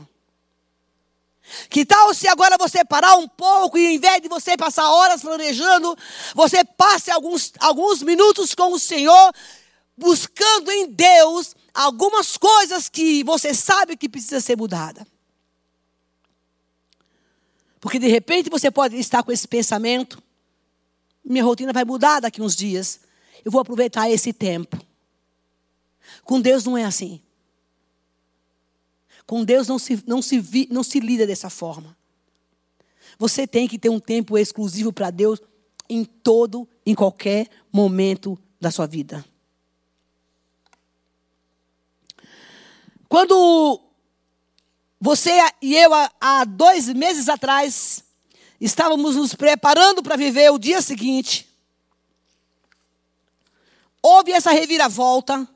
Que 1.70 1.86
tal 1.86 2.14
se 2.14 2.28
agora 2.28 2.58
você 2.58 2.84
parar 2.84 3.16
um 3.18 3.28
pouco 3.28 3.78
e, 3.78 3.96
em 3.96 4.00
vez 4.00 4.22
de 4.22 4.28
você 4.28 4.58
passar 4.58 4.90
horas 4.90 5.22
planejando, 5.22 5.96
você 6.34 6.64
passe 6.64 7.12
alguns, 7.12 7.54
alguns 7.60 8.02
minutos 8.02 8.56
com 8.56 8.74
o 8.74 8.80
Senhor, 8.80 9.32
buscando 9.96 10.72
em 10.72 10.88
Deus 10.88 11.56
algumas 11.74 12.36
coisas 12.38 12.90
que 12.90 13.24
você 13.24 13.54
sabe 13.54 13.96
que 13.96 14.10
precisa 14.10 14.42
ser 14.42 14.58
mudada. 14.58 15.06
Porque 17.86 18.00
de 18.00 18.08
repente 18.08 18.50
você 18.50 18.72
pode 18.72 18.98
estar 18.98 19.22
com 19.22 19.32
esse 19.32 19.48
pensamento, 19.48 20.20
minha 21.24 21.44
rotina 21.44 21.72
vai 21.72 21.86
mudar 21.86 22.20
daqui 22.20 22.42
uns 22.42 22.56
dias. 22.56 23.00
Eu 23.46 23.52
vou 23.52 23.62
aproveitar 23.62 24.10
esse 24.10 24.34
tempo. 24.34 24.84
Com 26.24 26.42
Deus 26.42 26.66
não 26.66 26.76
é 26.76 26.84
assim. 26.84 27.22
Com 29.28 29.46
Deus 29.46 29.68
não 29.68 29.78
se, 29.78 30.04
não 30.08 30.20
se, 30.20 30.40
vi, 30.40 30.68
não 30.72 30.82
se 30.82 31.00
lida 31.00 31.28
dessa 31.28 31.48
forma. 31.48 31.96
Você 33.20 33.46
tem 33.46 33.68
que 33.68 33.78
ter 33.78 33.90
um 33.90 34.00
tempo 34.00 34.36
exclusivo 34.36 34.92
para 34.92 35.12
Deus 35.12 35.40
em 35.88 36.04
todo, 36.04 36.68
em 36.88 36.96
qualquer 36.96 37.48
momento 37.72 38.36
da 38.60 38.72
sua 38.72 38.88
vida. 38.88 39.24
Quando 43.08 43.85
você 45.00 45.32
e 45.62 45.76
eu, 45.76 45.92
há 46.20 46.46
dois 46.46 46.88
meses 46.90 47.28
atrás, 47.30 48.04
estávamos 48.60 49.16
nos 49.16 49.36
preparando 49.36 50.02
para 50.02 50.16
viver 50.16 50.52
o 50.52 50.60
dia 50.60 50.82
seguinte, 50.82 51.48
houve 54.02 54.32
essa 54.32 54.52
reviravolta. 54.52 55.48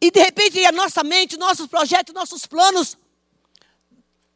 E 0.00 0.10
de 0.10 0.20
repente 0.20 0.64
a 0.66 0.72
nossa 0.72 1.02
mente, 1.02 1.36
nossos 1.36 1.66
projetos, 1.66 2.12
nossos 2.14 2.44
planos, 2.46 2.96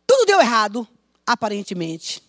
tudo 0.07 0.25
deu 0.25 0.41
errado, 0.41 0.89
aparentemente. 1.27 2.23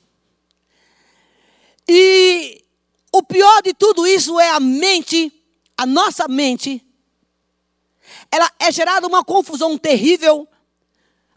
E 1.88 2.64
o 3.12 3.24
pior 3.24 3.62
de 3.62 3.74
tudo 3.74 4.06
isso 4.06 4.40
é 4.40 4.50
a 4.50 4.60
mente, 4.60 5.32
a 5.78 5.86
nossa 5.86 6.28
mente, 6.28 6.86
ela 8.32 8.52
é 8.60 8.72
gerada 8.72 9.08
uma 9.08 9.24
confusão 9.24 9.78
terrível, 9.78 10.48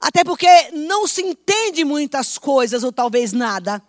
até 0.01 0.25
porque 0.25 0.49
não 0.73 1.07
se 1.07 1.23
entende 1.23 1.85
muitas 1.85 2.39
coisas, 2.39 2.83
ou 2.83 2.93
talvez 2.93 3.33
nada. 3.33 3.83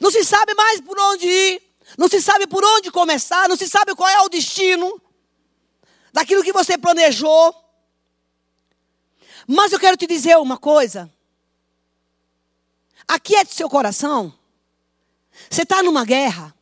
Não 0.00 0.10
se 0.10 0.24
sabe 0.24 0.54
mais 0.54 0.80
por 0.80 0.98
onde 0.98 1.26
ir, 1.26 1.62
não 1.96 2.08
se 2.08 2.20
sabe 2.20 2.46
por 2.46 2.64
onde 2.64 2.90
começar, 2.90 3.48
não 3.48 3.56
se 3.56 3.68
sabe 3.68 3.94
qual 3.94 4.08
é 4.08 4.20
o 4.22 4.28
destino 4.28 5.00
daquilo 6.12 6.42
que 6.42 6.52
você 6.52 6.76
planejou. 6.76 7.54
Mas 9.46 9.72
eu 9.72 9.80
quero 9.80 9.96
te 9.96 10.06
dizer 10.06 10.36
uma 10.38 10.58
coisa. 10.58 11.12
Aqui 13.08 13.34
é 13.34 13.44
de 13.44 13.52
seu 13.54 13.68
coração. 13.68 14.32
Você 15.48 15.62
está 15.62 15.82
numa 15.82 16.04
guerra. 16.04 16.54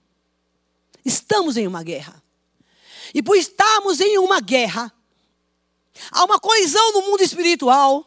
Estamos 1.05 1.57
em 1.57 1.67
uma 1.67 1.83
guerra. 1.83 2.23
E 3.15 3.23
por 3.23 3.37
estarmos 3.37 4.01
em 4.01 4.19
uma 4.19 4.41
guerra, 4.41 4.93
Há 6.11 6.25
uma 6.25 6.39
colisão 6.39 6.93
no 6.93 7.03
mundo 7.03 7.23
espiritual. 7.23 8.07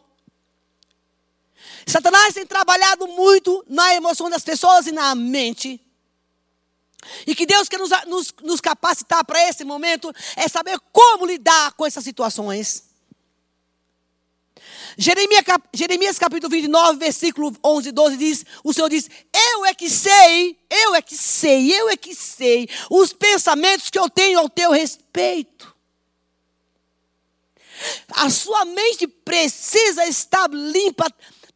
Satanás 1.85 2.33
tem 2.33 2.45
trabalhado 2.45 3.07
muito 3.07 3.63
na 3.67 3.93
emoção 3.93 4.29
das 4.29 4.43
pessoas 4.43 4.87
e 4.87 4.91
na 4.91 5.15
mente. 5.15 5.79
E 7.25 7.35
que 7.35 7.45
Deus 7.45 7.67
quer 7.67 7.79
nos, 7.79 7.89
nos, 8.07 8.33
nos 8.43 8.61
capacitar 8.61 9.25
para 9.25 9.47
esse 9.49 9.63
momento 9.63 10.13
é 10.35 10.47
saber 10.47 10.79
como 10.91 11.25
lidar 11.25 11.73
com 11.73 11.85
essas 11.85 12.03
situações. 12.03 12.91
Jeremias, 14.97 15.43
Jeremias 15.73 16.19
capítulo 16.19 16.51
29, 16.51 16.99
versículo 16.99 17.55
11 17.63 17.89
e 17.89 17.91
12 17.91 18.17
diz: 18.17 18.45
O 18.63 18.73
Senhor 18.73 18.89
diz: 18.89 19.09
Eu 19.33 19.65
é 19.65 19.73
que 19.73 19.89
sei, 19.89 20.57
eu 20.69 20.93
é 20.93 21.01
que 21.01 21.15
sei, 21.15 21.73
eu 21.73 21.89
é 21.89 21.97
que 21.97 22.13
sei 22.13 22.69
os 22.89 23.13
pensamentos 23.13 23.89
que 23.89 23.97
eu 23.97 24.09
tenho 24.09 24.39
ao 24.39 24.49
teu 24.49 24.71
respeito. 24.71 25.73
A 28.15 28.29
sua 28.29 28.65
mente 28.65 29.07
precisa 29.07 30.05
estar 30.05 30.49
limpa 30.49 31.07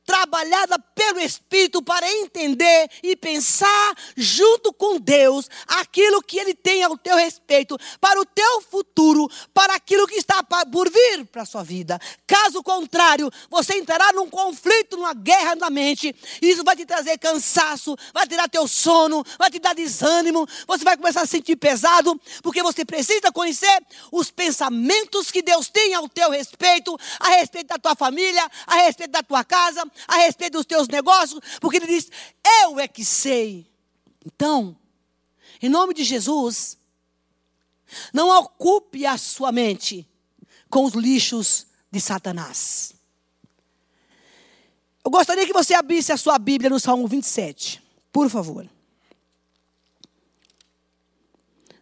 trabalhada 0.06 0.78
pelo 0.78 1.20
Espírito 1.20 1.82
para 1.82 2.10
entender 2.10 2.90
e 3.02 3.16
pensar 3.16 3.96
junto 4.16 4.72
com 4.72 5.00
Deus 5.00 5.50
aquilo 5.68 6.22
que 6.22 6.38
Ele 6.38 6.54
tem 6.54 6.84
ao 6.84 6.98
teu 6.98 7.16
respeito, 7.16 7.78
para 8.00 8.20
o 8.22 8.26
teu 8.26 8.62
futuro, 8.62 9.30
para 9.54 9.76
aquilo 9.76 10.08
que 10.08 10.16
está 10.16 10.44
por 10.72 10.90
vir 10.90 11.26
para 11.26 11.42
a 11.42 11.46
sua 11.46 11.64
vida. 11.64 12.00
Caso 12.28 12.62
contrário, 12.62 13.32
você 13.50 13.78
entrará 13.78 14.14
num 14.14 14.30
conflito, 14.30 14.98
numa 14.98 15.14
guerra 15.14 15.56
na 15.56 15.70
mente, 15.70 16.16
e 16.42 16.50
isso 16.50 16.64
vai 16.64 16.76
te 16.76 16.86
trazer 16.86 17.18
cansaço, 17.18 17.96
vai 18.14 18.28
tirar 18.28 18.48
teu 18.50 18.68
sono, 18.68 19.26
vai 19.38 19.50
te 19.50 19.60
dar 19.60 19.74
desânimo, 19.74 20.48
você 20.68 20.84
vai 20.84 20.96
começar 20.96 21.22
a 21.22 21.26
sentir 21.26 21.56
pesado, 21.56 22.20
porque 22.44 22.62
você 22.62 22.86
precisa 22.86 23.32
conhecer 23.32 23.84
os 24.12 24.30
pensamentos 24.30 25.32
que 25.32 25.42
Deus 25.42 25.68
tem 25.70 25.94
ao 25.94 26.08
teu 26.08 26.30
respeito, 26.30 26.98
a 27.20 27.30
respeito 27.30 27.68
da 27.68 27.78
tua 27.78 27.96
família, 27.96 28.50
a 28.68 28.76
respeito 28.76 29.12
da 29.12 29.24
tua 29.24 29.44
casa, 29.44 29.84
a 30.08 30.18
respeito 30.18 30.54
dos 30.54 30.66
teus 30.66 30.88
negócios, 30.88 31.40
porque 31.60 31.78
ele 31.78 31.88
diz: 31.88 32.10
Eu 32.62 32.80
é 32.80 32.88
que 32.88 33.04
sei. 33.06 33.66
Então, 34.26 34.78
em 35.62 35.70
nome 35.70 35.94
de 35.94 36.04
Jesus, 36.04 36.78
não 38.14 38.30
ocupe 38.38 39.06
a 39.06 39.18
sua 39.18 39.52
mente 39.52 40.08
com 40.70 40.84
os 40.84 40.94
lixos 40.94 41.68
de 41.92 42.02
Satanás. 42.02 42.94
Eu 45.04 45.12
gostaria 45.12 45.46
que 45.46 45.54
você 45.54 45.74
abrisse 45.74 46.12
a 46.12 46.18
sua 46.18 46.40
Bíblia 46.40 46.70
no 46.70 46.80
Salmo 46.80 47.08
27, 47.08 47.82
por 48.12 48.30
favor. 48.30 48.68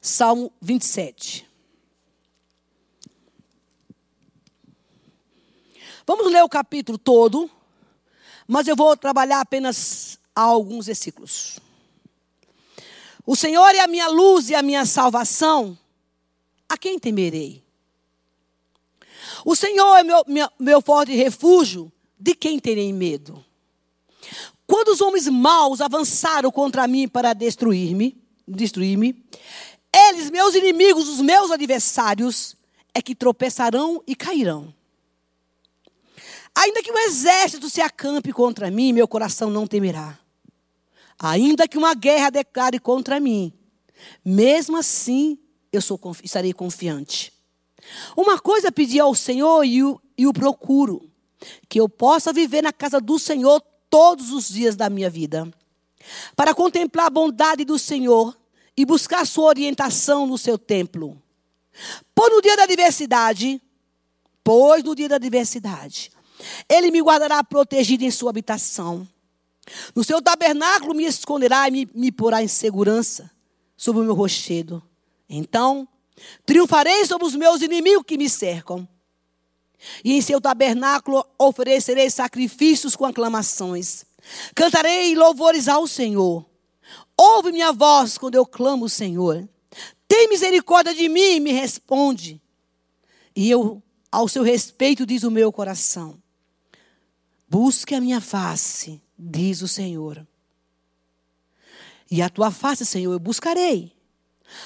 Salmo 0.02 0.52
27. 0.62 1.48
Vamos 6.06 6.30
ler 6.30 6.44
o 6.44 6.50
capítulo 6.50 6.98
todo. 6.98 7.50
Mas 8.48 8.68
eu 8.68 8.76
vou 8.76 8.96
trabalhar 8.98 9.40
apenas 9.40 10.20
alguns 10.36 10.88
versículos. 10.88 11.60
O 13.26 13.36
Senhor 13.36 13.74
é 13.74 13.80
a 13.80 13.88
minha 13.88 14.08
luz 14.10 14.50
e 14.50 14.56
a 14.56 14.62
minha 14.62 14.86
salvação. 14.86 15.78
A 16.68 16.78
quem 16.78 17.00
temerei? 17.00 17.64
O 19.46 19.56
Senhor 19.56 19.96
é 19.96 20.04
meu, 20.04 20.24
meu, 20.28 20.50
meu 20.60 20.82
forte 20.82 21.14
refúgio. 21.16 21.92
De 22.20 22.36
quem 22.36 22.60
terei 22.60 22.92
medo? 22.94 23.44
Quando 24.66 24.90
os 24.90 25.02
homens 25.02 25.28
maus 25.28 25.82
avançaram 25.82 26.50
contra 26.52 26.88
mim 26.88 27.08
para 27.08 27.34
destruir-me, 27.34 28.18
destruir-me, 28.48 29.24
eles, 29.94 30.32
meus 30.32 30.56
inimigos, 30.56 31.08
os 31.08 31.22
meus 31.22 31.52
adversários, 31.52 32.56
é 32.94 33.02
que 33.02 33.14
tropeçarão 33.14 34.02
e 34.08 34.16
cairão. 34.16 34.74
Ainda 36.56 36.84
que 36.84 36.92
um 36.92 36.98
exército 36.98 37.70
se 37.70 37.82
acampe 37.82 38.32
contra 38.32 38.70
mim, 38.70 38.94
meu 38.94 39.08
coração 39.08 39.50
não 39.50 39.66
temerá. 39.66 40.20
Ainda 41.20 41.68
que 41.68 41.78
uma 41.78 41.94
guerra 41.94 42.30
declare 42.30 42.80
contra 42.80 43.20
mim, 43.20 43.54
mesmo 44.24 44.78
assim 44.78 45.40
eu 45.72 45.82
sou, 45.82 46.00
estarei 46.24 46.54
confiante. 46.54 47.34
Uma 48.16 48.40
coisa 48.40 48.72
pedi 48.72 49.00
ao 49.00 49.16
Senhor 49.16 49.64
e 49.64 49.84
o, 49.84 50.00
e 50.18 50.28
o 50.28 50.34
procuro: 50.34 51.10
que 51.68 51.80
eu 51.80 51.90
possa 51.90 52.32
viver 52.32 52.62
na 52.62 52.72
casa 52.72 53.02
do 53.02 53.18
Senhor 53.18 53.62
todos 53.90 54.32
os 54.32 54.48
dias 54.48 54.76
da 54.76 54.90
minha 54.90 55.10
vida, 55.10 55.52
para 56.36 56.54
contemplar 56.54 57.08
a 57.08 57.10
bondade 57.10 57.66
do 57.66 57.78
Senhor 57.78 58.38
e 58.76 58.86
buscar 58.86 59.26
sua 59.26 59.46
orientação 59.46 60.26
no 60.26 60.38
seu 60.38 60.58
templo. 60.58 61.22
Pois 62.14 62.32
no 62.32 62.42
dia 62.42 62.56
da 62.56 62.64
adversidade, 62.64 63.62
pois 64.44 64.84
no 64.84 64.96
dia 64.96 65.10
da 65.10 65.16
adversidade, 65.16 66.12
ele 66.70 66.92
me 66.92 67.02
guardará 67.02 67.44
protegido 67.44 68.04
em 68.04 68.12
sua 68.12 68.30
habitação. 68.30 69.08
No 69.96 70.04
seu 70.04 70.22
tabernáculo 70.22 70.94
me 70.94 71.06
esconderá 71.06 71.68
e 71.68 71.72
me, 71.72 71.90
me 71.94 72.12
porá 72.12 72.44
em 72.44 72.48
segurança 72.48 73.32
sobre 73.78 74.02
o 74.02 74.06
meu 74.06 74.14
rochedo. 74.14 74.84
Então, 75.30 75.88
triunfarei 76.46 77.06
sobre 77.06 77.28
os 77.28 77.36
meus 77.36 77.62
inimigos 77.62 78.04
que 78.06 78.18
me 78.18 78.30
cercam. 78.30 78.88
E 80.04 80.14
em 80.14 80.22
seu 80.22 80.40
tabernáculo 80.40 81.26
oferecerei 81.38 82.10
sacrifícios 82.10 82.96
com 82.96 83.06
aclamações. 83.06 84.06
Cantarei 84.56 85.16
louvores 85.16 85.68
ao 85.68 85.88
Senhor. 85.88 86.46
Ouve 87.18 87.52
minha 87.52 87.72
voz 87.72 88.18
quando 88.18 88.36
eu 88.36 88.46
clamo, 88.46 88.88
Senhor. 88.88 89.48
Tem 90.08 90.30
misericórdia 90.30 90.94
de 90.94 91.10
mim 91.10 91.36
e 91.36 91.40
me 91.40 91.52
responde. 91.52 92.42
E 93.36 93.50
eu, 93.50 93.82
ao 94.12 94.28
seu 94.28 94.44
respeito, 94.44 95.06
diz 95.06 95.24
o 95.24 95.32
meu 95.32 95.52
coração: 95.52 96.22
Busque 97.54 97.94
a 97.94 98.02
minha 98.02 98.20
face, 98.20 99.00
diz 99.16 99.62
o 99.62 99.68
Senhor. 99.68 100.26
E 102.10 102.20
a 102.20 102.28
tua 102.28 102.50
face, 102.50 102.84
Senhor, 102.84 103.14
eu 103.14 103.20
buscarei. 103.20 103.94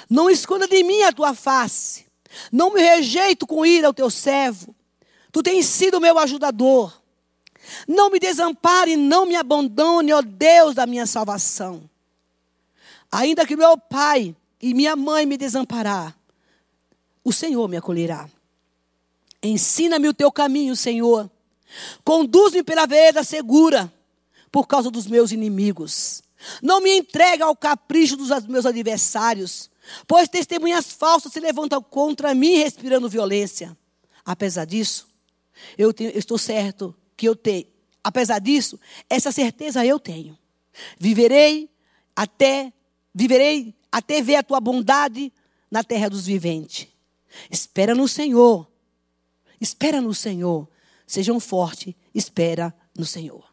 Não 0.09 0.29
esconda 0.29 0.65
de 0.69 0.81
mim 0.83 1.01
a 1.01 1.11
tua 1.11 1.33
face. 1.33 2.05
Não 2.49 2.73
me 2.73 2.81
rejeito 2.81 3.45
com 3.45 3.65
ira 3.65 3.87
ao 3.87 3.93
teu 3.93 4.09
servo. 4.09 4.73
Tu 5.33 5.43
tens 5.43 5.65
sido 5.65 5.99
meu 5.99 6.17
ajudador. 6.17 6.97
Não 7.85 8.09
me 8.09 8.21
desampare, 8.21 8.95
não 8.95 9.25
me 9.25 9.35
abandone, 9.35 10.13
ó 10.13 10.21
Deus 10.21 10.73
da 10.73 10.85
minha 10.85 11.05
salvação. 11.05 11.89
Ainda 13.11 13.45
que 13.45 13.57
meu 13.57 13.77
pai 13.77 14.33
e 14.61 14.73
minha 14.73 14.95
mãe 14.95 15.25
me 15.25 15.35
desamparar, 15.35 16.17
o 17.21 17.33
Senhor 17.33 17.67
me 17.67 17.75
acolherá. 17.75 18.29
Ensina-me 19.43 20.07
o 20.07 20.13
teu 20.13 20.31
caminho, 20.31 20.73
Senhor 20.73 21.29
Conduz-me 22.03 22.63
pela 22.63 22.85
vereda 22.85 23.23
segura, 23.23 23.91
por 24.51 24.67
causa 24.67 24.89
dos 24.89 25.07
meus 25.07 25.31
inimigos. 25.31 26.21
Não 26.61 26.81
me 26.81 26.97
entregue 26.97 27.43
ao 27.43 27.55
capricho 27.55 28.15
dos 28.15 28.29
meus 28.45 28.65
adversários, 28.65 29.69
pois 30.07 30.29
testemunhas 30.29 30.91
falsas 30.91 31.31
se 31.31 31.39
levantam 31.39 31.81
contra 31.81 32.33
mim, 32.33 32.57
respirando 32.57 33.09
violência. 33.09 33.77
Apesar 34.25 34.65
disso, 34.65 35.07
eu, 35.77 35.93
tenho, 35.93 36.11
eu 36.11 36.19
estou 36.19 36.37
certo 36.37 36.95
que 37.15 37.27
eu 37.27 37.35
tenho. 37.35 37.65
Apesar 38.03 38.39
disso, 38.39 38.79
essa 39.09 39.31
certeza 39.31 39.85
eu 39.85 39.99
tenho. 39.99 40.37
Viverei 40.99 41.69
até 42.15 42.71
viverei 43.13 43.73
até 43.91 44.21
ver 44.21 44.35
a 44.35 44.43
tua 44.43 44.61
bondade 44.61 45.33
na 45.71 45.83
terra 45.83 46.09
dos 46.09 46.25
viventes. 46.25 46.87
Espera 47.49 47.95
no 47.95 48.07
Senhor. 48.07 48.67
Espera 49.59 49.99
no 49.99 50.13
Senhor. 50.13 50.67
Sejam 51.07 51.39
fortes, 51.39 51.95
espera 52.13 52.75
no 52.93 53.05
Senhor. 53.05 53.49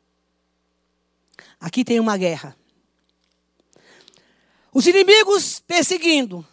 Aqui 1.60 1.84
tem 1.84 2.00
uma 2.00 2.16
guerra. 2.16 2.56
Os 4.72 4.88
inimigos 4.88 5.60
perseguindo. 5.60 6.44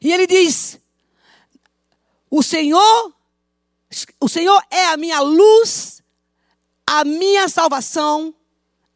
E 0.00 0.12
ele 0.12 0.26
diz: 0.26 0.78
O 2.28 2.42
Senhor, 2.42 3.14
o 4.18 4.28
Senhor 4.28 4.60
é 4.68 4.86
a 4.86 4.96
minha 4.96 5.20
luz, 5.20 6.02
a 6.84 7.04
minha 7.04 7.48
salvação, 7.48 8.34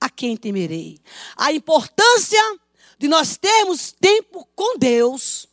a 0.00 0.10
quem 0.10 0.36
temerei. 0.36 1.00
A 1.36 1.52
importância 1.52 2.42
de 2.98 3.06
nós 3.06 3.36
termos 3.36 3.92
tempo 3.92 4.44
com 4.56 4.76
Deus, 4.76 5.48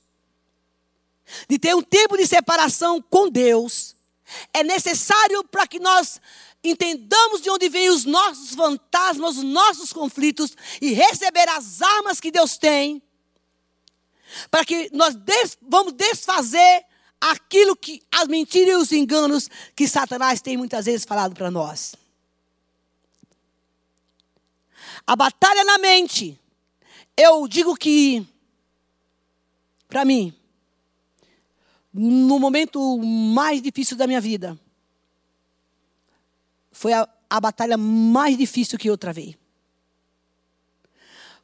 de 1.47 1.59
ter 1.59 1.75
um 1.75 1.81
tempo 1.83 2.17
de 2.17 2.25
separação 2.25 2.99
com 3.01 3.29
Deus, 3.29 3.92
é 4.53 4.63
necessário 4.63 5.43
para 5.45 5.67
que 5.67 5.79
nós 5.79 6.19
entendamos 6.63 7.41
de 7.41 7.49
onde 7.49 7.67
vêm 7.67 7.89
os 7.89 8.05
nossos 8.05 8.55
fantasmas, 8.55 9.37
os 9.37 9.43
nossos 9.43 9.91
conflitos 9.91 10.55
e 10.81 10.93
receber 10.93 11.49
as 11.49 11.81
armas 11.81 12.19
que 12.19 12.31
Deus 12.31 12.57
tem, 12.57 13.01
para 14.49 14.63
que 14.63 14.89
nós 14.93 15.15
des, 15.15 15.57
vamos 15.61 15.93
desfazer 15.93 16.85
aquilo 17.19 17.75
que 17.75 18.01
as 18.11 18.27
mentiras 18.27 18.73
e 18.73 18.75
os 18.75 18.91
enganos 18.91 19.49
que 19.75 19.87
Satanás 19.87 20.41
tem 20.41 20.57
muitas 20.57 20.85
vezes 20.85 21.05
falado 21.05 21.33
para 21.33 21.51
nós. 21.51 21.95
A 25.05 25.15
batalha 25.15 25.63
na 25.65 25.77
mente, 25.77 26.39
eu 27.17 27.47
digo 27.47 27.75
que, 27.75 28.25
para 29.87 30.05
mim, 30.05 30.33
no 31.93 32.39
momento 32.39 32.97
mais 32.97 33.61
difícil 33.61 33.95
da 33.95 34.07
minha 34.07 34.19
vida, 34.19 34.59
foi 36.71 36.91
a, 36.91 37.07
a 37.29 37.39
batalha 37.39 37.77
mais 37.77 38.35
difícil 38.37 38.79
que 38.79 38.89
eu 38.89 38.97
travei. 38.97 39.37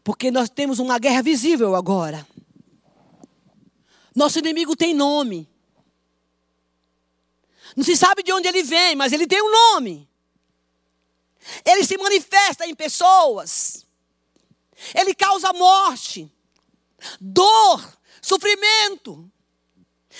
Porque 0.04 0.32
nós 0.32 0.50
temos 0.50 0.80
uma 0.80 0.98
guerra 0.98 1.22
visível 1.22 1.76
agora. 1.76 2.28
Nosso 4.16 4.40
inimigo 4.40 4.76
tem 4.76 4.94
nome. 4.94 5.48
Não 7.76 7.84
se 7.84 7.96
sabe 7.96 8.24
de 8.24 8.34
onde 8.34 8.48
ele 8.48 8.64
vem, 8.64 8.96
mas 8.96 9.14
ele 9.14 9.28
tem 9.28 9.42
um 9.42 9.52
nome. 9.52 10.10
Ele 11.64 11.86
se 11.86 11.98
manifesta 11.98 12.66
em 12.66 12.74
pessoas. 12.74 13.86
Ele 14.96 15.14
causa 15.14 15.54
morte, 15.54 16.32
dor, 17.20 17.98
sofrimento. 18.22 19.30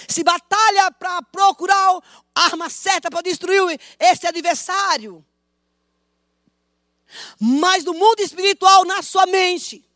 Se 0.08 0.24
batalha 0.24 0.92
para 0.92 1.22
procurar 1.24 2.00
a 2.36 2.46
arma 2.46 2.70
certa 2.70 3.10
para 3.10 3.22
destruir 3.22 3.80
esse 4.00 4.28
adversário. 4.28 5.26
Mas 7.40 7.84
no 7.84 7.94
mundo 7.94 8.20
espiritual, 8.20 8.86
na 8.86 9.02
sua 9.02 9.26
mente, 9.26 9.89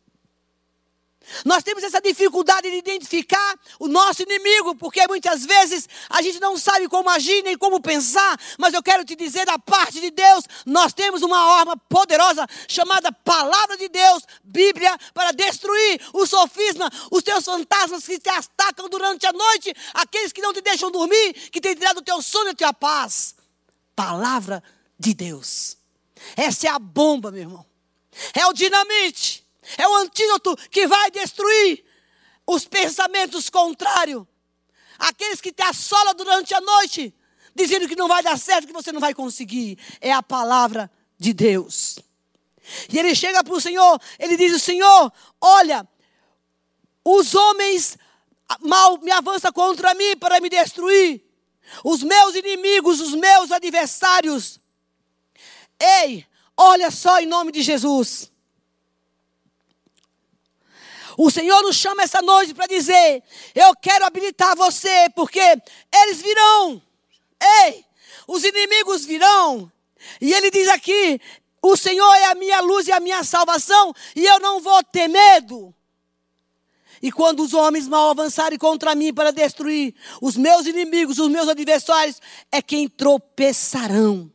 nós 1.44 1.62
temos 1.62 1.82
essa 1.82 2.00
dificuldade 2.00 2.70
de 2.70 2.76
identificar 2.76 3.58
o 3.78 3.88
nosso 3.88 4.22
inimigo, 4.22 4.74
porque 4.74 5.06
muitas 5.06 5.44
vezes 5.44 5.88
a 6.08 6.22
gente 6.22 6.40
não 6.40 6.56
sabe 6.56 6.88
como 6.88 7.08
agir 7.10 7.42
nem 7.42 7.56
como 7.56 7.80
pensar, 7.80 8.38
mas 8.58 8.74
eu 8.74 8.82
quero 8.82 9.04
te 9.04 9.16
dizer, 9.16 9.46
da 9.46 9.58
parte 9.58 10.00
de 10.00 10.10
Deus, 10.10 10.44
nós 10.66 10.92
temos 10.92 11.22
uma 11.22 11.38
arma 11.58 11.76
poderosa 11.76 12.46
chamada 12.68 13.12
Palavra 13.12 13.76
de 13.76 13.88
Deus, 13.88 14.22
Bíblia, 14.42 14.96
para 15.12 15.32
destruir 15.32 16.00
o 16.12 16.26
sofisma, 16.26 16.90
os 17.10 17.22
teus 17.22 17.44
fantasmas 17.44 18.06
que 18.06 18.18
te 18.18 18.28
atacam 18.28 18.88
durante 18.88 19.26
a 19.26 19.32
noite, 19.32 19.74
aqueles 19.94 20.32
que 20.32 20.42
não 20.42 20.52
te 20.52 20.60
deixam 20.60 20.90
dormir, 20.90 21.32
que 21.50 21.60
têm 21.60 21.74
tirado 21.74 21.98
o 21.98 22.02
teu 22.02 22.20
sono 22.22 22.48
e 22.48 22.52
a 22.52 22.54
tua 22.54 22.72
paz. 22.72 23.34
Palavra 23.94 24.62
de 24.98 25.14
Deus. 25.14 25.76
Essa 26.36 26.68
é 26.68 26.70
a 26.70 26.78
bomba, 26.78 27.30
meu 27.30 27.42
irmão. 27.42 27.66
É 28.32 28.46
o 28.46 28.52
dinamite 28.52 29.43
é 29.78 29.88
o 29.88 29.94
antídoto 29.96 30.56
que 30.70 30.86
vai 30.86 31.10
destruir 31.10 31.84
os 32.46 32.66
pensamentos 32.66 33.48
contrários. 33.48 34.26
Aqueles 34.98 35.40
que 35.40 35.52
te 35.52 35.62
assolam 35.62 36.14
durante 36.14 36.54
a 36.54 36.60
noite, 36.60 37.14
dizendo 37.54 37.88
que 37.88 37.96
não 37.96 38.08
vai 38.08 38.22
dar 38.22 38.38
certo, 38.38 38.66
que 38.66 38.72
você 38.72 38.92
não 38.92 39.00
vai 39.00 39.14
conseguir. 39.14 39.78
É 40.00 40.12
a 40.12 40.22
palavra 40.22 40.90
de 41.18 41.32
Deus. 41.32 41.98
E 42.90 42.98
ele 42.98 43.14
chega 43.14 43.42
para 43.42 43.54
o 43.54 43.60
Senhor, 43.60 44.00
ele 44.18 44.36
diz: 44.36 44.62
Senhor, 44.62 45.12
olha, 45.40 45.86
os 47.04 47.34
homens 47.34 47.98
mal 48.60 48.98
me 48.98 49.10
avançam 49.10 49.52
contra 49.52 49.94
mim 49.94 50.16
para 50.16 50.40
me 50.40 50.48
destruir. 50.48 51.22
Os 51.82 52.02
meus 52.02 52.34
inimigos, 52.34 53.00
os 53.00 53.14
meus 53.14 53.50
adversários. 53.50 54.60
Ei, 55.80 56.26
olha 56.56 56.90
só 56.90 57.18
em 57.20 57.26
nome 57.26 57.52
de 57.52 57.62
Jesus. 57.62 58.30
O 61.16 61.30
Senhor 61.30 61.62
nos 61.62 61.76
chama 61.76 62.02
essa 62.02 62.20
noite 62.20 62.54
para 62.54 62.66
dizer: 62.66 63.22
Eu 63.54 63.74
quero 63.76 64.04
habilitar 64.04 64.56
você, 64.56 65.08
porque 65.14 65.40
eles 65.92 66.20
virão. 66.20 66.82
Ei, 67.66 67.84
os 68.26 68.44
inimigos 68.44 69.04
virão. 69.04 69.70
E 70.20 70.32
ele 70.32 70.50
diz 70.50 70.68
aqui: 70.68 71.20
O 71.62 71.76
Senhor 71.76 72.14
é 72.14 72.26
a 72.26 72.34
minha 72.34 72.60
luz 72.60 72.88
e 72.88 72.92
a 72.92 73.00
minha 73.00 73.22
salvação, 73.22 73.92
e 74.16 74.24
eu 74.24 74.40
não 74.40 74.60
vou 74.60 74.82
ter 74.82 75.08
medo. 75.08 75.74
E 77.02 77.12
quando 77.12 77.42
os 77.42 77.52
homens 77.52 77.86
mal 77.86 78.10
avançarem 78.10 78.58
contra 78.58 78.94
mim 78.94 79.12
para 79.12 79.30
destruir 79.30 79.94
os 80.22 80.36
meus 80.36 80.66
inimigos, 80.66 81.18
os 81.18 81.28
meus 81.28 81.48
adversários, 81.48 82.18
é 82.50 82.62
quem 82.62 82.88
tropeçarão. 82.88 84.33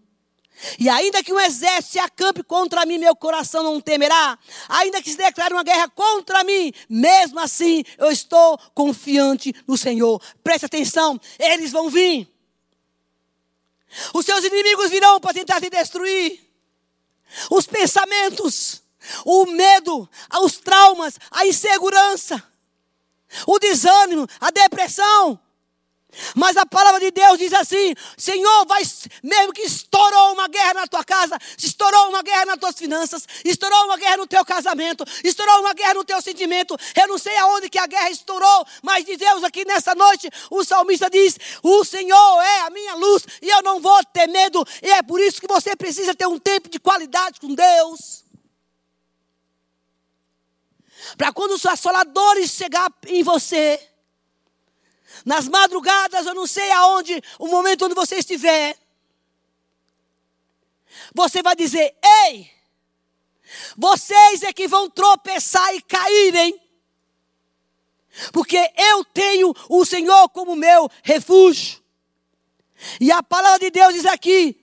E 0.78 0.90
ainda 0.90 1.24
que 1.24 1.34
um 1.34 1.40
exército 1.40 1.94
se 1.94 2.00
acampe 2.00 2.44
contra 2.44 2.86
mim, 2.86 2.98
meu 2.98 3.16
coração 3.16 3.64
não 3.64 3.80
temerá. 3.80 4.38
Ainda 4.68 5.02
que 5.02 5.10
se 5.10 5.18
declare 5.18 5.54
uma 5.54 5.64
guerra 5.64 5.88
contra 5.90 6.44
mim, 6.44 6.74
mesmo 6.90 7.40
assim 7.40 7.84
eu 7.98 8.12
estou 8.12 8.58
confiante 8.74 9.54
no 9.68 9.78
Senhor. 9.78 10.22
Preste 10.44 10.66
atenção, 10.66 11.20
eles 11.38 11.72
vão 11.72 11.90
vir. 11.90 12.28
Os 14.14 14.26
seus 14.26 14.44
inimigos 14.44 14.90
virão 14.90 15.20
para 15.20 15.34
tentar 15.34 15.60
te 15.60 15.70
destruir. 15.70 16.40
Os 17.50 17.66
pensamentos, 17.66 18.82
o 19.26 19.46
medo, 19.46 20.10
os 20.42 20.58
traumas, 20.58 21.18
a 21.32 21.46
insegurança, 21.46 22.44
o 23.46 23.60
desânimo, 23.60 24.28
a 24.40 24.52
depressão, 24.52 25.40
mas 26.36 26.58
a 26.58 26.66
palavra 26.66 27.00
de 27.00 27.12
Deus 27.12 27.38
diz 27.38 27.54
assim: 27.54 27.94
Senhor, 28.18 28.66
vai, 28.66 28.82
mesmo 29.24 29.54
que 29.54 29.62
estourou 29.62 30.34
uma 30.34 30.48
guerra 30.48 30.74
na 30.74 30.88
tua 30.88 31.04
casa, 31.04 31.38
estourou 31.58 32.10
uma 32.10 32.24
guerra 32.24 32.46
nas 32.46 32.58
tuas 32.58 32.76
finanças, 32.76 33.28
estourou 33.46 33.86
uma 33.86 33.98
guerra 33.98 34.18
no 34.18 34.28
teu 34.28 34.44
casamento, 34.44 35.06
estourou 35.24 35.60
uma 35.60 35.74
guerra 35.74 35.94
no 35.94 36.04
teu 36.04 36.20
sentimento. 36.22 36.76
Eu 37.00 37.08
não 37.08 37.18
sei 37.18 37.36
aonde 37.38 37.70
que 37.70 37.78
a 37.78 37.86
guerra 37.86 38.10
estourou, 38.10 38.66
mas 38.82 39.06
de 39.06 39.18
Deus 39.18 39.44
aqui 39.44 39.64
nessa 39.66 39.94
noite, 39.94 40.30
o 40.50 40.64
salmista 40.64 41.10
diz: 41.10 41.38
O 41.62 41.84
Senhor 41.86 42.42
é 42.42 42.62
a 42.62 42.70
minha 42.70 42.96
luz 42.96 43.24
e 43.42 43.50
eu 43.50 43.62
não 43.62 43.80
vou 43.80 44.04
ter 44.06 44.28
medo. 44.28 44.66
E 44.82 44.90
é 44.90 45.04
por 45.04 45.20
isso 45.22 45.40
que 45.40 45.48
você 45.48 45.76
precisa 45.76 46.16
ter 46.16 46.28
um 46.28 46.40
tempo 46.40 46.70
de 46.70 46.80
qualidade 46.80 47.40
com 47.40 47.54
Deus. 47.54 48.24
Para 51.18 51.32
quando 51.32 51.52
os 51.52 51.66
assoladores 51.66 52.52
chegar 52.52 52.92
em 53.08 53.24
você, 53.24 53.89
nas 55.26 55.48
madrugadas, 55.48 56.26
eu 56.26 56.34
não 56.34 56.48
sei 56.48 56.72
aonde, 56.72 57.22
o 57.38 57.48
momento 57.48 57.86
onde 57.86 57.96
você 57.96 58.18
estiver. 58.18 58.78
Você 61.14 61.42
vai 61.42 61.56
dizer: 61.56 61.96
Ei, 62.04 62.52
vocês 63.78 64.44
é 64.44 64.54
que 64.54 64.68
vão 64.68 64.90
tropeçar 64.90 65.74
e 65.76 65.82
caírem. 65.82 66.60
Porque 68.34 68.58
eu 68.76 69.06
tenho 69.06 69.54
o 69.70 69.86
Senhor 69.86 70.30
como 70.30 70.56
meu 70.56 70.90
refúgio. 71.04 71.82
E 73.00 73.12
a 73.12 73.22
palavra 73.22 73.60
de 73.60 73.70
Deus 73.72 73.94
diz 73.94 74.06
aqui: 74.06 74.60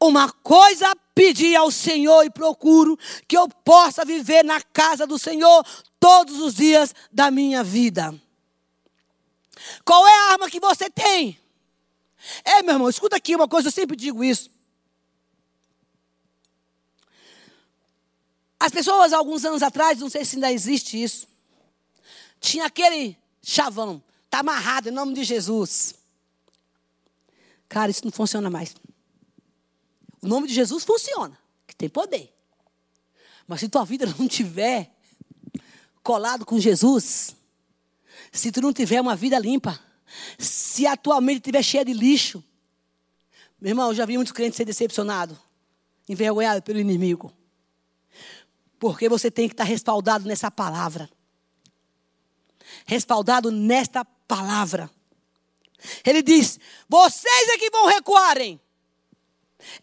Uma 0.00 0.30
coisa 0.32 0.94
pedi 1.20 1.54
ao 1.54 1.70
Senhor 1.70 2.24
e 2.24 2.30
procuro 2.30 2.98
que 3.28 3.36
eu 3.36 3.46
possa 3.46 4.06
viver 4.06 4.42
na 4.42 4.58
casa 4.62 5.06
do 5.06 5.18
Senhor 5.18 5.62
todos 6.00 6.40
os 6.40 6.54
dias 6.54 6.94
da 7.12 7.30
minha 7.30 7.62
vida. 7.62 8.18
Qual 9.84 10.08
é 10.08 10.10
a 10.10 10.32
arma 10.32 10.48
que 10.48 10.58
você 10.58 10.88
tem? 10.88 11.38
É, 12.42 12.62
meu 12.62 12.76
irmão, 12.76 12.88
escuta 12.88 13.16
aqui 13.16 13.36
uma 13.36 13.46
coisa, 13.46 13.68
eu 13.68 13.72
sempre 13.72 13.98
digo 13.98 14.24
isso. 14.24 14.50
As 18.58 18.72
pessoas, 18.72 19.12
alguns 19.12 19.44
anos 19.44 19.62
atrás, 19.62 19.98
não 19.98 20.08
sei 20.08 20.24
se 20.24 20.36
ainda 20.36 20.50
existe 20.50 21.02
isso, 21.02 21.28
tinha 22.40 22.64
aquele 22.64 23.14
chavão, 23.42 24.02
está 24.24 24.38
amarrado 24.38 24.88
em 24.88 24.92
nome 24.92 25.12
de 25.12 25.24
Jesus. 25.24 25.94
Cara, 27.68 27.90
isso 27.90 28.06
não 28.06 28.10
funciona 28.10 28.48
mais. 28.48 28.74
O 30.22 30.28
nome 30.28 30.48
de 30.48 30.54
Jesus 30.54 30.84
funciona, 30.84 31.38
que 31.66 31.74
tem 31.74 31.88
poder. 31.88 32.32
Mas 33.46 33.60
se 33.60 33.68
tua 33.68 33.84
vida 33.84 34.06
não 34.18 34.28
tiver 34.28 34.94
colado 36.02 36.44
com 36.44 36.58
Jesus, 36.58 37.34
se 38.30 38.52
tu 38.52 38.60
não 38.60 38.72
tiver 38.72 39.00
uma 39.00 39.16
vida 39.16 39.38
limpa, 39.38 39.78
se 40.38 40.86
a 40.86 40.96
tua 40.96 41.20
mente 41.20 41.38
estiver 41.38 41.62
cheia 41.62 41.84
de 41.84 41.92
lixo, 41.92 42.44
meu 43.60 43.70
irmão, 43.70 43.88
eu 43.88 43.94
já 43.94 44.06
vi 44.06 44.16
muitos 44.16 44.32
crentes 44.32 44.56
ser 44.56 44.64
decepcionados, 44.64 45.36
envergonhados 46.08 46.62
pelo 46.62 46.80
inimigo. 46.80 47.32
Porque 48.78 49.08
você 49.08 49.30
tem 49.30 49.46
que 49.46 49.52
estar 49.52 49.64
respaldado 49.64 50.26
nessa 50.26 50.50
palavra. 50.50 51.10
Respaldado 52.86 53.50
nesta 53.50 54.04
palavra. 54.04 54.90
Ele 56.04 56.22
diz: 56.22 56.58
vocês 56.88 57.48
é 57.50 57.58
que 57.58 57.70
vão 57.70 57.86
recuarem. 57.86 58.58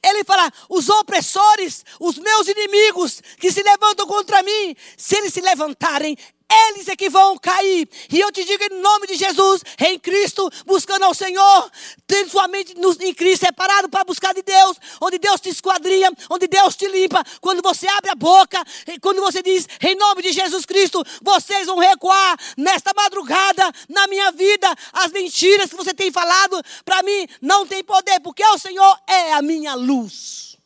Ele 0.03 0.23
fala: 0.23 0.51
os 0.69 0.89
opressores, 0.89 1.83
os 1.99 2.17
meus 2.17 2.47
inimigos 2.47 3.21
que 3.39 3.51
se 3.51 3.63
levantam 3.63 4.07
contra 4.07 4.43
mim, 4.43 4.75
se 4.97 5.17
eles 5.17 5.33
se 5.33 5.41
levantarem, 5.41 6.17
eles 6.49 6.87
é 6.87 6.95
que 6.95 7.09
vão 7.09 7.37
cair. 7.37 7.89
E 8.11 8.19
eu 8.19 8.31
te 8.31 8.43
digo 8.43 8.63
em 8.63 8.81
nome 8.81 9.07
de 9.07 9.15
Jesus, 9.15 9.61
em 9.79 9.99
Cristo, 9.99 10.49
buscando 10.65 11.03
ao 11.03 11.13
Senhor, 11.13 11.71
tendo 12.05 12.29
sua 12.29 12.47
mente 12.47 12.73
em 13.01 13.13
Cristo 13.13 13.45
separado 13.45 13.89
para 13.89 14.03
buscar 14.03 14.33
de 14.33 14.41
Deus, 14.41 14.77
onde 15.01 15.17
Deus 15.17 15.41
te 15.41 15.49
esquadrinha, 15.49 16.11
onde 16.29 16.47
Deus 16.47 16.75
te 16.75 16.87
limpa. 16.87 17.23
Quando 17.41 17.61
você 17.61 17.87
abre 17.87 18.11
a 18.11 18.15
boca, 18.15 18.63
quando 19.01 19.21
você 19.21 19.43
diz 19.43 19.67
em 19.81 19.95
nome 19.95 20.21
de 20.21 20.31
Jesus 20.31 20.65
Cristo, 20.65 21.03
vocês 21.21 21.67
vão 21.67 21.79
recuar 21.79 22.37
nesta 22.55 22.93
madrugada, 22.95 23.71
na 23.89 24.07
minha 24.07 24.31
vida. 24.31 24.73
As 24.93 25.11
mentiras 25.11 25.69
que 25.69 25.75
você 25.75 25.93
tem 25.93 26.11
falado 26.11 26.61
para 26.85 27.03
mim 27.03 27.27
não 27.41 27.67
tem 27.67 27.83
poder, 27.83 28.19
porque 28.21 28.43
o 28.45 28.57
Senhor 28.57 28.99
é 29.07 29.33
a 29.33 29.41
minha 29.41 29.75
luz. 29.75 30.57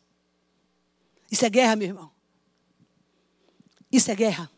Isso 1.32 1.46
é 1.46 1.50
guerra, 1.50 1.76
meu 1.76 1.88
irmão. 1.88 2.12
Isso 3.92 4.12
é 4.12 4.16
guerra. 4.16 4.50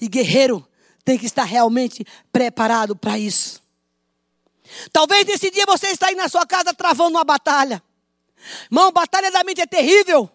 E 0.00 0.08
guerreiro 0.08 0.66
tem 1.04 1.18
que 1.18 1.26
estar 1.26 1.44
realmente 1.44 2.06
preparado 2.32 2.94
para 2.94 3.18
isso. 3.18 3.62
Talvez 4.92 5.26
nesse 5.26 5.50
dia 5.50 5.64
você 5.66 5.88
está 5.88 6.08
aí 6.08 6.14
na 6.14 6.28
sua 6.28 6.46
casa 6.46 6.72
travando 6.72 7.10
uma 7.10 7.24
batalha. 7.24 7.82
Irmão, 8.70 8.90
batalha 8.92 9.30
da 9.30 9.44
mente 9.44 9.60
é 9.60 9.66
terrível. 9.66 10.30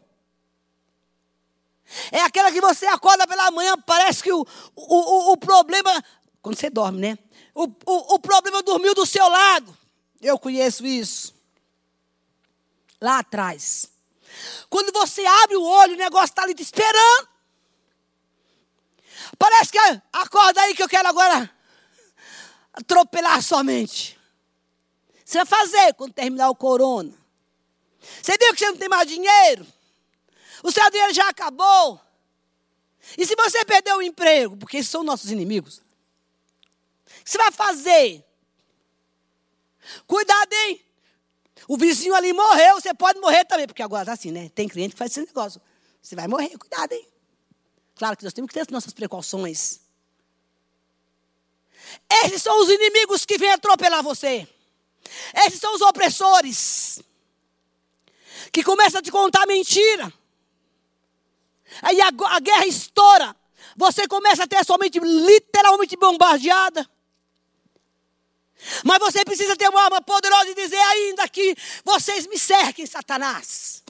É 2.11 2.21
aquela 2.21 2.51
que 2.51 2.59
você 2.59 2.85
acorda 2.87 3.25
pela 3.25 3.49
manhã, 3.51 3.77
parece 3.85 4.21
que 4.21 4.31
o, 4.31 4.45
o, 4.75 4.95
o, 4.95 5.31
o 5.31 5.37
problema. 5.37 6.03
Quando 6.41 6.57
você 6.57 6.69
dorme, 6.69 6.99
né? 6.99 7.17
O, 7.55 7.63
o, 7.63 8.15
o 8.15 8.19
problema 8.19 8.61
dormiu 8.61 8.93
do 8.93 9.05
seu 9.05 9.27
lado. 9.27 9.75
Eu 10.21 10.37
conheço 10.37 10.85
isso. 10.85 11.33
Lá 13.01 13.19
atrás. 13.19 13.89
Quando 14.69 14.91
você 14.91 15.25
abre 15.25 15.55
o 15.55 15.63
olho, 15.63 15.93
o 15.93 15.97
negócio 15.97 16.25
está 16.25 16.43
ali 16.43 16.53
te 16.53 16.61
esperando. 16.61 17.36
Parece 19.37 19.71
que 19.71 19.79
acorda 20.11 20.61
aí 20.61 20.73
que 20.73 20.83
eu 20.83 20.89
quero 20.89 21.07
agora 21.07 21.49
atropelar 22.73 23.41
sua 23.41 23.63
mente. 23.63 24.19
Você 25.23 25.37
vai 25.37 25.45
fazer 25.45 25.93
quando 25.93 26.13
terminar 26.13 26.49
o 26.49 26.55
corona. 26.55 27.13
Você 28.21 28.37
viu 28.37 28.53
que 28.53 28.59
você 28.59 28.69
não 28.71 28.77
tem 28.77 28.89
mais 28.89 29.07
dinheiro? 29.07 29.65
O 30.63 30.71
seu 30.71 30.89
dinheiro 30.89 31.13
já 31.13 31.27
acabou. 31.29 31.99
E 33.17 33.25
se 33.25 33.35
você 33.35 33.63
perdeu 33.65 33.97
o 33.97 34.01
emprego, 34.01 34.57
porque 34.57 34.77
esses 34.77 34.89
são 34.89 35.03
nossos 35.03 35.31
inimigos, 35.31 35.77
o 35.77 37.23
que 37.23 37.31
você 37.31 37.37
vai 37.37 37.51
fazer? 37.51 38.25
Cuidado, 40.05 40.53
hein? 40.53 40.83
O 41.67 41.77
vizinho 41.77 42.15
ali 42.15 42.33
morreu, 42.33 42.75
você 42.75 42.93
pode 42.93 43.19
morrer 43.19 43.45
também, 43.45 43.67
porque 43.67 43.83
agora 43.83 44.05
tá 44.05 44.13
assim, 44.13 44.31
né? 44.31 44.49
Tem 44.49 44.67
cliente 44.67 44.93
que 44.93 44.97
faz 44.97 45.11
esse 45.11 45.25
negócio. 45.25 45.61
Você 46.01 46.15
vai 46.15 46.27
morrer, 46.27 46.57
cuidado, 46.57 46.93
hein? 46.93 47.07
Claro 47.97 48.15
que 48.15 48.23
nós 48.23 48.33
temos 48.33 48.49
que 48.49 48.53
ter 48.53 48.61
as 48.61 48.67
nossas 48.67 48.93
precauções. 48.93 49.79
Esses 52.23 52.41
são 52.41 52.61
os 52.61 52.69
inimigos 52.69 53.25
que 53.25 53.37
vêm 53.37 53.51
atropelar 53.51 54.03
você. 54.03 54.47
Esses 55.45 55.59
são 55.59 55.73
os 55.73 55.81
opressores 55.81 56.99
que 58.51 58.63
começam 58.63 58.99
a 58.99 59.03
te 59.03 59.11
contar 59.11 59.45
mentira. 59.47 60.13
Aí 61.81 61.99
a, 62.01 62.07
a 62.07 62.39
guerra 62.39 62.67
estoura. 62.67 63.35
Você 63.75 64.07
começa 64.07 64.43
a 64.43 64.47
ter 64.47 64.57
a 64.57 64.63
sua 64.63 64.77
mente 64.77 64.99
literalmente 64.99 65.95
bombardeada. 65.95 66.87
Mas 68.83 68.99
você 68.99 69.23
precisa 69.23 69.55
ter 69.55 69.69
uma 69.69 69.83
arma 69.83 70.01
poderosa 70.01 70.49
e 70.49 70.55
dizer 70.55 70.79
ainda 70.79 71.27
que 71.29 71.55
vocês 71.83 72.25
me 72.27 72.39
cerquem, 72.39 72.85
Satanás. 72.85 73.83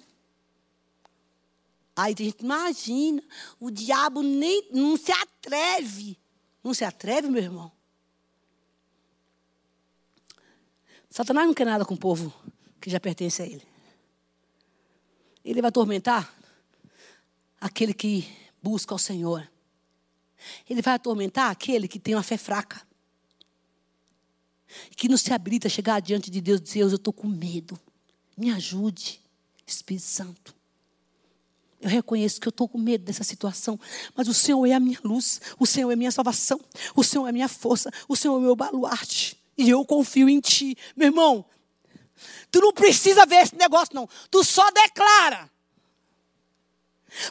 Aí 1.98 2.14
a 2.14 2.24
gente 2.24 2.44
imagina, 2.44 3.24
o 3.60 3.72
diabo 3.72 4.22
nem 4.22 4.70
não 4.72 4.96
se 4.96 5.12
atreve. 5.12 6.16
Não 6.64 6.72
se 6.72 6.86
atreve, 6.86 7.28
meu 7.28 7.42
irmão. 7.42 7.72
Satanás 11.10 11.48
não 11.48 11.56
quer 11.56 11.66
nada 11.66 11.84
com 11.84 11.96
o 11.96 11.98
povo 11.98 12.32
que 12.80 12.88
já 12.88 13.00
pertence 13.00 13.42
a 13.42 13.48
ele. 13.48 13.68
Ele 15.44 15.60
vai 15.60 15.70
atormentar 15.70 16.32
aquele 17.60 17.96
que 17.96 18.32
busca 18.62 18.94
o 18.94 19.00
Senhor. 19.00 19.50
Ele 20.70 20.84
vai 20.84 20.94
atormentar 20.94 21.50
aquele 21.50 21.88
que 21.88 21.98
tem 21.98 22.14
uma 22.14 22.22
fé 22.22 22.38
fraca. 22.38 22.86
Que 24.96 25.10
não 25.10 25.18
se 25.18 25.34
habilita 25.34 25.68
a 25.68 25.72
chegar 25.72 26.00
diante 26.00 26.30
de 26.30 26.42
Deus 26.42 26.60
e 26.60 26.64
dizer: 26.64 26.82
Eu 26.82 26.94
estou 26.94 27.14
com 27.14 27.28
medo. 27.28 27.80
Me 28.38 28.52
ajude, 28.52 29.20
Espírito 29.66 30.06
Santo. 30.06 30.57
Eu 31.80 31.90
reconheço 31.90 32.42
que 32.42 32.48
eu 32.48 32.52
estou 32.52 32.68
com 32.68 32.78
medo 32.78 33.04
dessa 33.04 33.24
situação, 33.24 33.80
mas 34.16 34.28
o 34.28 34.34
Senhor 34.34 34.66
é 34.66 34.74
a 34.74 34.80
minha 34.80 35.00
luz, 35.04 35.40
o 35.60 35.66
Senhor 35.66 35.90
é 35.92 35.94
a 35.94 35.98
minha 35.98 36.12
salvação, 36.12 36.60
o 36.96 37.04
Senhor 37.04 37.28
é 37.28 37.30
a 37.30 37.34
minha 37.34 37.48
força, 37.48 37.92
o 38.08 38.16
Senhor 38.16 38.34
é 38.36 38.38
o 38.38 38.42
meu 38.42 38.56
baluarte. 38.56 39.38
E 39.58 39.70
eu 39.70 39.86
confio 39.86 40.28
em 40.28 40.40
Ti. 40.40 40.76
Meu 40.96 41.08
irmão, 41.08 41.46
tu 42.52 42.60
não 42.62 42.74
precisa 42.74 43.26
ver 43.26 43.38
esse 43.38 43.56
negócio, 43.56 43.94
não. 43.94 44.10
Tu 44.30 44.44
só 44.44 44.70
declara. 44.72 45.50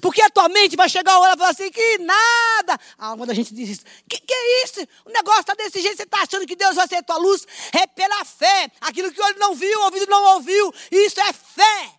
Porque 0.01 0.23
a 0.23 0.31
tua 0.31 0.49
mente 0.49 0.77
vai 0.77 0.89
chegar 0.89 1.13
a 1.13 1.19
hora 1.21 1.35
e 1.35 1.37
falar 1.37 1.51
assim, 1.51 1.71
que 1.71 1.99
nada. 1.99 2.81
A 2.99 3.09
alma 3.09 3.27
da 3.27 3.35
gente 3.35 3.55
diz 3.55 3.69
isso. 3.69 3.85
Que, 4.09 4.19
que 4.19 4.33
é 4.33 4.65
isso? 4.65 4.87
O 5.05 5.11
negócio 5.11 5.41
está 5.41 5.55
desse 5.55 5.81
jeito, 5.81 5.97
você 5.97 6.03
está 6.05 6.23
achando 6.23 6.47
que 6.47 6.57
Deus 6.57 6.77
vai 6.77 6.89
ser 6.89 7.03
tua 7.03 7.19
luz? 7.19 7.47
É 7.73 7.87
pela 7.87 8.25
fé. 8.25 8.71
Aquilo 8.81 9.13
que 9.13 9.21
o 9.21 9.25
olho 9.25 9.39
não 9.39 9.55
viu, 9.55 9.81
o 9.81 9.85
ouvido 9.85 10.07
não 10.07 10.35
ouviu. 10.35 10.73
Isso 10.91 11.21
é 11.21 11.33
fé. 11.33 11.93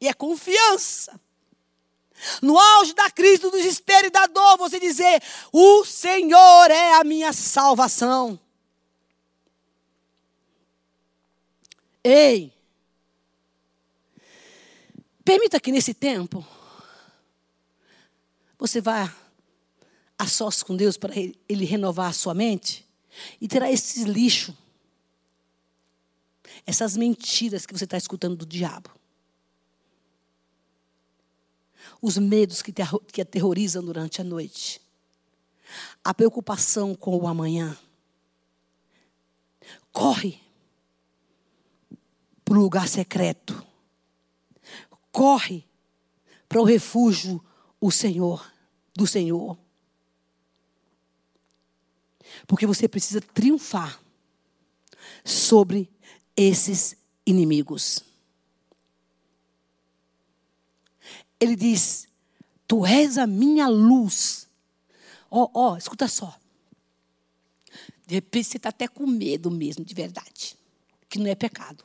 E 0.00 0.08
é 0.08 0.14
confiança. 0.14 1.20
No 2.42 2.58
auge 2.58 2.92
da 2.94 3.10
crise, 3.10 3.42
do 3.42 3.50
desespero 3.50 4.06
e 4.06 4.10
da 4.10 4.26
dor, 4.26 4.58
você 4.58 4.78
dizer: 4.78 5.22
O 5.52 5.84
Senhor 5.84 6.70
é 6.70 6.94
a 6.94 7.04
minha 7.04 7.32
salvação. 7.32 8.38
Ei, 12.02 12.52
Permita 15.30 15.60
que 15.60 15.70
nesse 15.70 15.94
tempo 15.94 16.44
você 18.58 18.80
vá 18.80 19.14
a 20.18 20.26
sós 20.26 20.60
com 20.60 20.76
Deus 20.76 20.96
para 20.96 21.14
ele, 21.16 21.64
renovar 21.64 22.10
a 22.10 22.12
sua 22.12 22.34
mente 22.34 22.84
e 23.40 23.46
terá 23.46 23.70
esse 23.70 24.02
lixo, 24.02 24.56
essas 26.66 26.96
mentiras 26.96 27.64
que 27.64 27.72
você 27.72 27.84
está 27.84 27.96
escutando 27.96 28.38
do 28.38 28.44
diabo, 28.44 28.90
os 32.00 32.16
medos 32.18 32.62
que, 32.62 32.72
te, 32.72 32.82
que 33.12 33.22
aterrorizam 33.22 33.84
durante 33.84 34.20
a 34.20 34.24
noite, 34.24 34.80
a 36.04 36.12
preocupação 36.14 36.94
com 36.94 37.16
o 37.16 37.26
amanhã. 37.26 37.76
Corre 39.92 40.40
para 42.44 42.58
o 42.58 42.62
lugar 42.62 42.88
secreto 42.88 43.70
corre 45.10 45.64
para 46.48 46.60
o 46.60 46.64
refúgio 46.64 47.42
o 47.80 47.90
Senhor, 47.90 48.50
do 48.94 49.06
Senhor. 49.06 49.58
Porque 52.46 52.66
você 52.66 52.88
precisa 52.88 53.20
triunfar 53.20 54.00
sobre 55.24 55.90
esses 56.36 56.96
inimigos. 57.26 58.04
Ele 61.40 61.56
diz: 61.56 62.06
Tu 62.68 62.86
és 62.86 63.18
a 63.18 63.26
minha 63.26 63.66
luz. 63.66 64.46
Ó, 65.30 65.44
oh, 65.44 65.50
ó, 65.54 65.72
oh, 65.72 65.76
escuta 65.76 66.06
só. 66.06 66.38
De 68.06 68.14
repente 68.14 68.48
você 68.48 68.56
está 68.56 68.68
até 68.68 68.86
com 68.86 69.06
medo 69.06 69.50
mesmo, 69.50 69.84
de 69.84 69.94
verdade. 69.94 70.56
Que 71.08 71.18
não 71.18 71.26
é 71.26 71.34
pecado. 71.34 71.84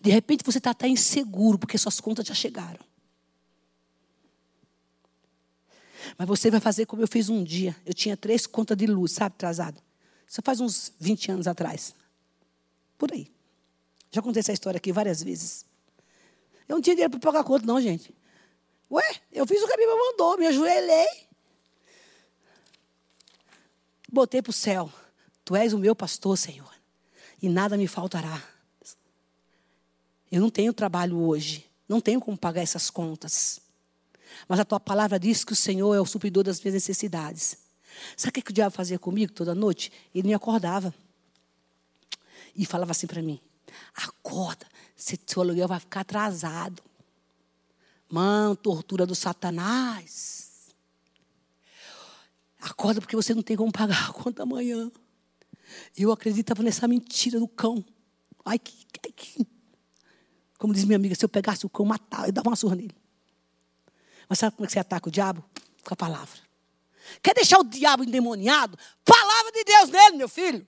De 0.00 0.10
repente 0.10 0.42
você 0.44 0.58
está 0.58 0.70
até 0.70 0.88
inseguro, 0.88 1.58
porque 1.58 1.78
suas 1.78 2.00
contas 2.00 2.26
já 2.26 2.34
chegaram. 2.34 2.84
Mas 6.16 6.26
você 6.26 6.50
vai 6.50 6.60
fazer 6.60 6.86
como 6.86 7.02
eu 7.02 7.08
fiz 7.08 7.28
um 7.28 7.44
dia. 7.44 7.76
Eu 7.84 7.92
tinha 7.92 8.16
três 8.16 8.46
contas 8.46 8.76
de 8.76 8.86
luz, 8.86 9.12
sabe, 9.12 9.34
atrasada. 9.34 9.78
Isso 10.26 10.40
faz 10.42 10.60
uns 10.60 10.92
20 10.98 11.32
anos 11.32 11.46
atrás. 11.46 11.94
Por 12.98 13.12
aí. 13.12 13.30
Já 14.10 14.22
contei 14.22 14.40
essa 14.40 14.52
história 14.52 14.78
aqui 14.78 14.92
várias 14.92 15.22
vezes. 15.22 15.64
Eu 16.68 16.76
não 16.76 16.82
tinha 16.82 16.94
dinheiro 16.94 17.10
para 17.10 17.20
pagar 17.20 17.40
a 17.40 17.44
conta, 17.44 17.66
não, 17.66 17.80
gente. 17.80 18.14
Ué, 18.90 19.20
eu 19.32 19.46
fiz 19.46 19.62
o 19.62 19.66
que 19.66 19.72
a 19.72 19.76
Bíblia 19.76 19.96
mandou, 19.96 20.38
me 20.38 20.46
ajoelhei. 20.46 21.26
Botei 24.10 24.40
para 24.40 24.50
o 24.50 24.52
céu. 24.52 24.92
Tu 25.44 25.54
és 25.54 25.72
o 25.72 25.78
meu 25.78 25.94
pastor, 25.94 26.36
Senhor, 26.36 26.72
e 27.40 27.48
nada 27.48 27.76
me 27.76 27.86
faltará. 27.86 28.42
Eu 30.30 30.40
não 30.40 30.50
tenho 30.50 30.72
trabalho 30.72 31.18
hoje, 31.18 31.70
não 31.88 32.00
tenho 32.00 32.20
como 32.20 32.36
pagar 32.36 32.62
essas 32.62 32.90
contas. 32.90 33.60
Mas 34.48 34.58
a 34.58 34.64
tua 34.64 34.80
palavra 34.80 35.18
diz 35.18 35.44
que 35.44 35.52
o 35.52 35.56
Senhor 35.56 35.94
é 35.94 36.00
o 36.00 36.06
supridor 36.06 36.42
das 36.42 36.60
minhas 36.60 36.74
necessidades. 36.74 37.58
Sabe 38.16 38.40
o 38.40 38.42
que 38.42 38.50
o 38.50 38.54
diabo 38.54 38.74
fazia 38.74 38.98
comigo 38.98 39.32
toda 39.32 39.54
noite? 39.54 39.92
Ele 40.14 40.28
me 40.28 40.34
acordava. 40.34 40.92
E 42.54 42.66
falava 42.66 42.90
assim 42.90 43.06
para 43.06 43.22
mim: 43.22 43.40
acorda, 43.94 44.66
seu 44.96 45.42
aluguel 45.42 45.68
vai 45.68 45.78
ficar 45.78 46.00
atrasado. 46.00 46.82
Mão, 48.08 48.56
tortura 48.56 49.04
do 49.04 49.14
Satanás. 49.14 50.74
Acorda 52.60 53.00
porque 53.00 53.14
você 53.14 53.34
não 53.34 53.42
tem 53.42 53.56
como 53.56 53.70
pagar 53.70 54.08
a 54.08 54.12
conta 54.12 54.42
amanhã. 54.42 54.90
Eu 55.96 56.10
acreditava 56.12 56.62
nessa 56.62 56.88
mentira 56.88 57.38
do 57.38 57.46
cão. 57.46 57.84
Ai, 58.44 58.58
que, 58.58 58.86
ai, 59.04 59.12
que 59.12 59.46
como 60.58 60.72
diz 60.72 60.84
minha 60.84 60.96
amiga, 60.96 61.14
se 61.14 61.24
eu 61.24 61.28
pegasse 61.28 61.66
o 61.66 61.68
cão, 61.68 61.84
matava, 61.84 62.26
eu 62.26 62.32
dava 62.32 62.48
uma 62.48 62.56
surra 62.56 62.76
nele. 62.76 62.96
Mas 64.28 64.38
sabe 64.38 64.56
como 64.56 64.64
é 64.64 64.66
que 64.66 64.72
você 64.72 64.78
ataca 64.78 65.08
o 65.08 65.12
diabo? 65.12 65.44
Com 65.84 65.94
a 65.94 65.96
palavra. 65.96 66.40
Quer 67.22 67.34
deixar 67.34 67.58
o 67.58 67.64
diabo 67.64 68.02
endemoniado? 68.02 68.76
Palavra 69.04 69.52
de 69.52 69.64
Deus 69.64 69.90
nele, 69.90 70.16
meu 70.16 70.28
filho. 70.28 70.66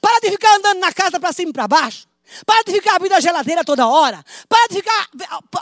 Para 0.00 0.20
de 0.20 0.30
ficar 0.30 0.54
andando 0.56 0.78
na 0.78 0.92
casa 0.92 1.18
para 1.18 1.32
cima 1.32 1.50
e 1.50 1.52
para 1.52 1.66
baixo. 1.66 2.06
Para 2.46 2.62
de 2.64 2.72
ficar 2.72 2.96
abrindo 2.96 3.12
a 3.12 3.20
geladeira 3.20 3.64
toda 3.64 3.86
hora. 3.86 4.24
Para 4.48 4.66
de 4.68 4.76
ficar 4.76 5.08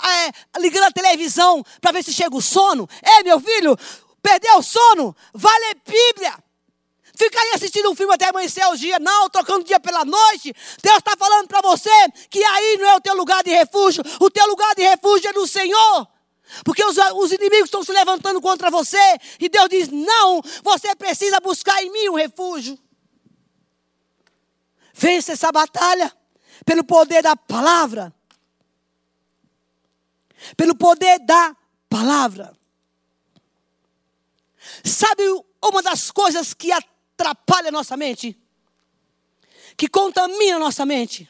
é, 0.08 0.60
ligando 0.60 0.84
a 0.84 0.92
televisão 0.92 1.64
para 1.80 1.92
ver 1.92 2.02
se 2.02 2.12
chega 2.12 2.34
o 2.34 2.40
sono. 2.40 2.88
Ei, 3.04 3.24
meu 3.24 3.40
filho, 3.40 3.76
perdeu 4.22 4.58
o 4.58 4.62
sono? 4.62 5.14
Vai 5.34 5.58
ler 5.58 5.76
Bíblia. 5.84 6.34
fica 7.16 7.40
aí 7.40 7.52
assistindo 7.54 7.90
um 7.90 7.94
filme 7.94 8.14
até 8.14 8.28
amanhecer 8.28 8.64
o 8.66 8.76
dia, 8.76 8.98
não, 8.98 9.28
trocando 9.28 9.64
dia 9.64 9.80
pela 9.80 10.04
noite. 10.04 10.54
Deus 10.82 10.98
está 10.98 11.16
falando 11.16 11.48
para 11.48 11.60
você 11.60 11.90
que 12.30 12.42
aí 12.42 12.78
não 12.78 12.88
é 12.88 12.96
o 12.96 13.00
teu 13.00 13.14
lugar 13.14 13.42
de 13.42 13.50
refúgio. 13.50 14.02
O 14.20 14.30
teu 14.30 14.46
lugar 14.46 14.74
de 14.74 14.82
refúgio 14.82 15.28
é 15.30 15.32
no 15.32 15.46
Senhor. 15.46 16.08
Porque 16.64 16.84
os, 16.84 16.96
os 17.16 17.32
inimigos 17.32 17.66
estão 17.66 17.82
se 17.82 17.92
levantando 17.92 18.40
contra 18.40 18.70
você. 18.70 19.18
E 19.40 19.48
Deus 19.48 19.68
diz: 19.68 19.88
não, 19.88 20.40
você 20.62 20.94
precisa 20.94 21.40
buscar 21.40 21.82
em 21.82 21.90
mim 21.90 22.08
um 22.08 22.14
refúgio. 22.14 22.78
Vence 24.94 25.32
essa 25.32 25.50
batalha 25.50 26.14
pelo 26.64 26.84
poder 26.84 27.22
da 27.22 27.36
palavra. 27.36 28.12
Pelo 30.56 30.74
poder 30.74 31.18
da 31.20 31.56
palavra. 31.88 32.56
Sabe 34.84 35.22
uma 35.62 35.82
das 35.82 36.10
coisas 36.10 36.54
que 36.54 36.72
atrapalha 36.72 37.68
a 37.68 37.72
nossa 37.72 37.96
mente? 37.96 38.38
Que 39.76 39.88
contamina 39.88 40.56
a 40.56 40.60
nossa 40.60 40.84
mente? 40.84 41.28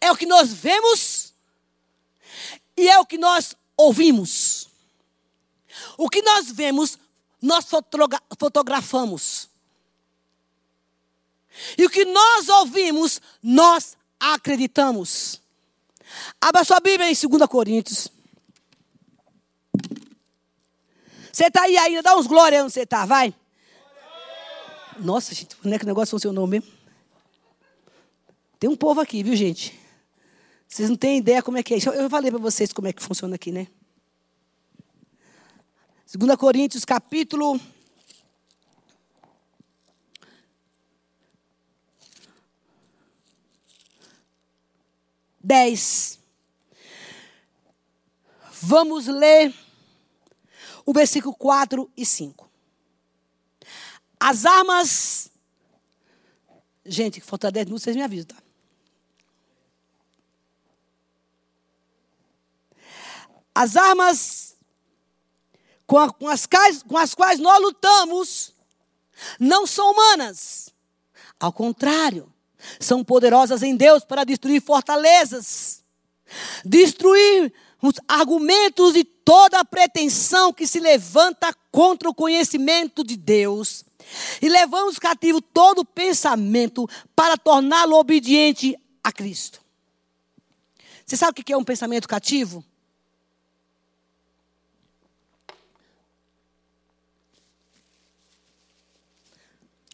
É 0.00 0.10
o 0.10 0.16
que 0.16 0.26
nós 0.26 0.52
vemos 0.52 1.34
e 2.76 2.88
é 2.88 2.98
o 2.98 3.06
que 3.06 3.18
nós 3.18 3.54
ouvimos. 3.76 4.68
O 5.96 6.08
que 6.08 6.22
nós 6.22 6.50
vemos, 6.50 6.98
nós 7.42 7.66
fotografamos. 8.38 9.48
E 11.76 11.84
o 11.84 11.90
que 11.90 12.04
nós 12.04 12.48
ouvimos, 12.48 13.20
nós 13.42 13.97
acreditamos. 14.18 15.40
Abra 16.40 16.64
sua 16.64 16.80
Bíblia 16.80 17.10
em 17.10 17.14
2 17.14 17.46
Coríntios. 17.48 18.08
Você 21.32 21.44
está 21.46 21.62
aí 21.62 21.76
ainda? 21.76 22.02
Dá 22.02 22.16
uns 22.16 22.26
glória 22.26 22.62
onde 22.64 22.72
você 22.72 22.82
está, 22.82 23.06
vai. 23.06 23.34
Nossa, 24.98 25.34
gente, 25.34 25.54
como 25.56 25.72
é 25.72 25.78
que 25.78 25.84
o 25.84 25.86
negócio 25.86 26.10
funcionou 26.10 26.46
mesmo? 26.46 26.68
Tem 28.58 28.68
um 28.68 28.76
povo 28.76 29.00
aqui, 29.00 29.22
viu, 29.22 29.36
gente? 29.36 29.78
Vocês 30.66 30.90
não 30.90 30.96
têm 30.96 31.18
ideia 31.18 31.42
como 31.42 31.56
é 31.56 31.62
que 31.62 31.72
é 31.72 31.76
isso. 31.76 31.90
Eu 31.90 32.10
falei 32.10 32.30
para 32.30 32.40
vocês 32.40 32.72
como 32.72 32.88
é 32.88 32.92
que 32.92 33.02
funciona 33.02 33.36
aqui, 33.36 33.52
né? 33.52 33.68
2 36.12 36.36
Coríntios, 36.36 36.84
capítulo. 36.84 37.60
Dez. 45.48 46.18
Vamos 48.60 49.06
ler 49.06 49.54
o 50.84 50.92
versículo 50.92 51.34
4 51.34 51.90
e 51.96 52.04
5. 52.04 52.46
As 54.20 54.44
armas. 54.44 55.30
Gente, 56.84 57.22
falta 57.22 57.50
10 57.50 57.64
minutos, 57.64 57.84
vocês 57.84 57.96
me 57.96 58.02
avisam, 58.02 58.26
tá? 58.26 58.42
As 63.54 63.74
armas 63.74 64.54
com, 65.86 65.98
a, 65.98 66.12
com, 66.12 66.28
as, 66.28 66.46
com 66.86 66.98
as 66.98 67.14
quais 67.14 67.40
nós 67.40 67.58
lutamos 67.62 68.54
não 69.40 69.66
são 69.66 69.92
humanas. 69.92 70.68
Ao 71.40 71.52
contrário, 71.54 72.30
são 72.80 73.04
poderosas 73.04 73.62
em 73.62 73.76
Deus 73.76 74.04
para 74.04 74.24
destruir 74.24 74.60
fortalezas, 74.60 75.82
destruir 76.64 77.52
os 77.82 77.94
argumentos 78.08 78.96
e 78.96 79.04
toda 79.04 79.60
a 79.60 79.64
pretensão 79.64 80.52
que 80.52 80.66
se 80.66 80.80
levanta 80.80 81.54
contra 81.70 82.08
o 82.08 82.14
conhecimento 82.14 83.04
de 83.04 83.16
Deus. 83.16 83.84
E 84.40 84.48
levamos 84.48 84.98
cativo 84.98 85.40
todo 85.40 85.84
pensamento 85.84 86.88
para 87.14 87.36
torná-lo 87.36 87.96
obediente 87.96 88.76
a 89.02 89.12
Cristo. 89.12 89.60
Você 91.04 91.16
sabe 91.16 91.40
o 91.40 91.44
que 91.44 91.52
é 91.52 91.56
um 91.56 91.64
pensamento 91.64 92.08
cativo? 92.08 92.64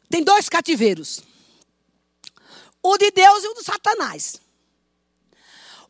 Tem 0.08 0.22
dois 0.22 0.48
cativeiros: 0.48 1.22
o 2.84 2.98
de 2.98 3.10
Deus 3.10 3.42
e 3.42 3.48
o 3.48 3.54
do 3.54 3.64
Satanás. 3.64 4.38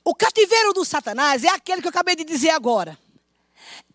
O 0.05 0.15
cativeiro 0.15 0.73
do 0.73 0.85
Satanás 0.85 1.43
é 1.43 1.49
aquele 1.49 1.81
que 1.81 1.89
eu 1.89 1.91
acabei 1.91 2.15
de 2.15 2.25
dizer 2.25 2.51
agora. 2.51 2.97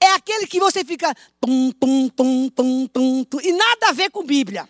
É 0.02 0.08
aquele 0.14 0.46
que 0.46 0.60
você 0.60 0.84
fica 0.84 1.16
tum, 1.40 1.72
tum, 1.72 2.10
tum, 2.10 2.50
tum, 2.50 2.88
tum, 2.88 3.24
tum, 3.24 3.40
e 3.42 3.54
nada 3.54 3.90
a 3.90 3.92
ver 3.94 4.10
com 4.10 4.24
Bíblia. 4.24 4.68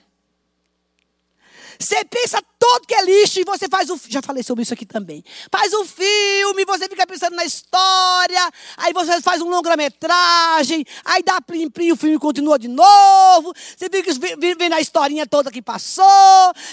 Você 1.82 2.04
pensa 2.04 2.44
todo 2.60 2.86
que 2.86 2.94
é 2.94 3.02
lixo 3.06 3.40
e 3.40 3.46
você 3.46 3.70
faz 3.70 3.90
o. 3.90 3.98
Já 4.10 4.22
falei 4.22 4.44
sobre 4.44 4.64
isso 4.64 4.74
aqui 4.74 4.86
também. 4.86 5.24
Faz 5.50 5.74
um 5.74 5.86
filme, 5.86 6.66
você 6.66 6.90
fica 6.90 7.08
pensando 7.08 7.38
na 7.38 7.46
história, 7.46 8.52
aí 8.76 8.92
você 8.92 9.22
faz 9.22 9.42
um 9.42 9.50
longa-metragem, 9.50 10.86
aí 11.06 11.24
dá 11.24 11.40
plim 11.40 11.70
plim, 11.70 11.94
o 11.94 11.96
filme 11.96 12.20
continua 12.20 12.60
de 12.60 12.68
novo. 12.68 13.54
Você 13.78 13.90
fica 13.90 14.12
vendo 14.38 14.74
a 14.74 14.82
historinha 14.82 15.26
toda 15.26 15.50
que 15.50 15.62
passou, 15.62 16.04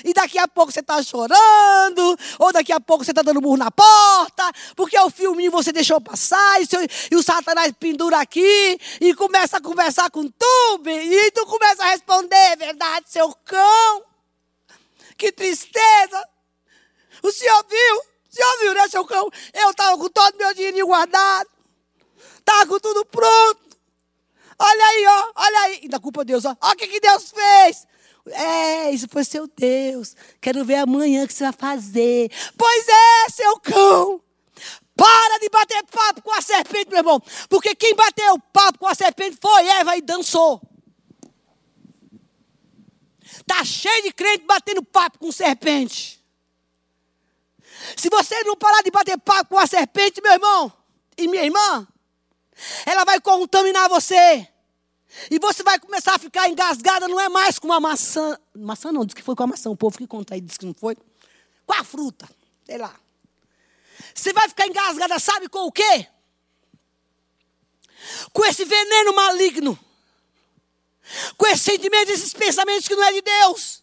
e 0.04 0.12
daqui 0.12 0.40
a 0.40 0.48
pouco 0.48 0.72
você 0.72 0.80
está 0.80 1.00
chorando, 1.04 2.18
ou 2.40 2.52
daqui 2.52 2.72
a 2.72 2.80
pouco 2.80 3.04
você 3.04 3.12
está 3.12 3.22
dando 3.22 3.40
burro 3.40 3.56
na 3.56 3.70
porta, 3.70 4.50
porque 4.74 4.98
o 4.98 5.08
filminho 5.08 5.52
você 5.52 5.70
deixou 5.70 6.00
passar, 6.00 6.60
e, 6.60 6.66
seu, 6.66 6.80
e 6.82 7.14
o 7.14 7.22
Satanás 7.22 7.72
pendura 7.78 8.18
aqui 8.18 8.76
e 9.00 9.14
começa 9.14 9.58
a 9.58 9.60
conversar 9.60 10.10
com 10.10 10.26
tu, 10.26 10.82
e 10.84 11.30
tu 11.30 11.46
começa 11.46 11.84
a 11.84 11.90
responder, 11.90 12.34
é 12.34 12.56
verdade, 12.56 13.06
seu 13.08 13.32
cão. 13.44 14.05
Que 15.16 15.32
tristeza! 15.32 16.28
O 17.22 17.32
senhor 17.32 17.64
viu? 17.68 17.96
O 17.98 18.34
senhor 18.34 18.58
viu, 18.60 18.74
né, 18.74 18.88
seu 18.88 19.04
cão? 19.04 19.30
Eu 19.54 19.70
estava 19.70 19.96
com 19.96 20.08
todo 20.08 20.36
meu 20.36 20.52
dinheirinho 20.54 20.86
guardado. 20.86 21.48
Estava 22.38 22.66
com 22.66 22.78
tudo 22.78 23.04
pronto. 23.06 23.78
Olha 24.58 24.86
aí, 24.86 25.06
ó. 25.06 25.32
Olha 25.36 25.60
aí. 25.62 25.80
E 25.82 25.88
da 25.88 25.98
culpa 25.98 26.24
de 26.24 26.32
Deus, 26.32 26.44
ó. 26.44 26.56
Olha 26.60 26.74
o 26.74 26.76
que, 26.76 26.86
que 26.86 27.00
Deus 27.00 27.32
fez. 27.32 27.86
É, 28.28 28.90
isso 28.90 29.06
foi 29.10 29.24
seu 29.24 29.46
Deus. 29.46 30.14
Quero 30.40 30.64
ver 30.64 30.76
amanhã 30.76 31.24
o 31.24 31.26
que 31.26 31.34
você 31.34 31.44
vai 31.44 31.52
fazer. 31.52 32.30
Pois 32.56 32.88
é, 32.88 33.30
seu 33.30 33.60
cão. 33.60 34.20
Para 34.96 35.38
de 35.38 35.48
bater 35.50 35.84
papo 35.84 36.22
com 36.22 36.32
a 36.32 36.40
serpente, 36.40 36.88
meu 36.88 36.98
irmão. 36.98 37.22
Porque 37.48 37.74
quem 37.74 37.94
bateu 37.94 38.38
papo 38.52 38.78
com 38.78 38.86
a 38.86 38.94
serpente 38.94 39.38
foi 39.40 39.66
Eva 39.68 39.96
e 39.96 40.00
dançou. 40.00 40.60
Está 43.48 43.64
cheio 43.64 44.02
de 44.02 44.12
crente 44.12 44.44
batendo 44.44 44.82
papo 44.82 45.20
com 45.20 45.30
serpente. 45.30 46.20
Se 47.96 48.10
você 48.10 48.42
não 48.42 48.56
parar 48.56 48.82
de 48.82 48.90
bater 48.90 49.16
papo 49.18 49.50
com 49.50 49.58
a 49.58 49.66
serpente, 49.68 50.20
meu 50.20 50.32
irmão 50.32 50.72
e 51.16 51.28
minha 51.28 51.44
irmã, 51.44 51.86
ela 52.84 53.04
vai 53.04 53.20
contaminar 53.20 53.88
você. 53.88 54.48
E 55.30 55.38
você 55.38 55.62
vai 55.62 55.78
começar 55.78 56.16
a 56.16 56.18
ficar 56.18 56.48
engasgada, 56.48 57.06
não 57.06 57.20
é 57.20 57.28
mais 57.28 57.56
com 57.60 57.68
uma 57.68 57.78
maçã. 57.78 58.36
Maçã 58.52 58.90
não, 58.90 59.04
diz 59.04 59.14
que 59.14 59.22
foi 59.22 59.36
com 59.36 59.44
a 59.44 59.46
maçã. 59.46 59.70
O 59.70 59.76
povo 59.76 59.96
que 59.96 60.06
conta 60.08 60.34
aí 60.34 60.40
disse 60.40 60.58
que 60.58 60.66
não 60.66 60.74
foi. 60.74 60.96
Com 61.64 61.74
a 61.74 61.84
fruta, 61.84 62.28
sei 62.64 62.78
lá. 62.78 62.94
Você 64.12 64.32
vai 64.32 64.48
ficar 64.48 64.66
engasgada, 64.66 65.20
sabe 65.20 65.48
com 65.48 65.66
o 65.66 65.72
quê? 65.72 66.08
Com 68.32 68.44
esse 68.44 68.64
veneno 68.64 69.14
maligno 69.14 69.85
com 71.36 71.46
esses 71.46 71.62
sentimentos, 71.62 72.14
esses 72.14 72.32
pensamentos 72.32 72.86
que 72.88 72.96
não 72.96 73.04
é 73.04 73.12
de 73.12 73.22
Deus. 73.22 73.82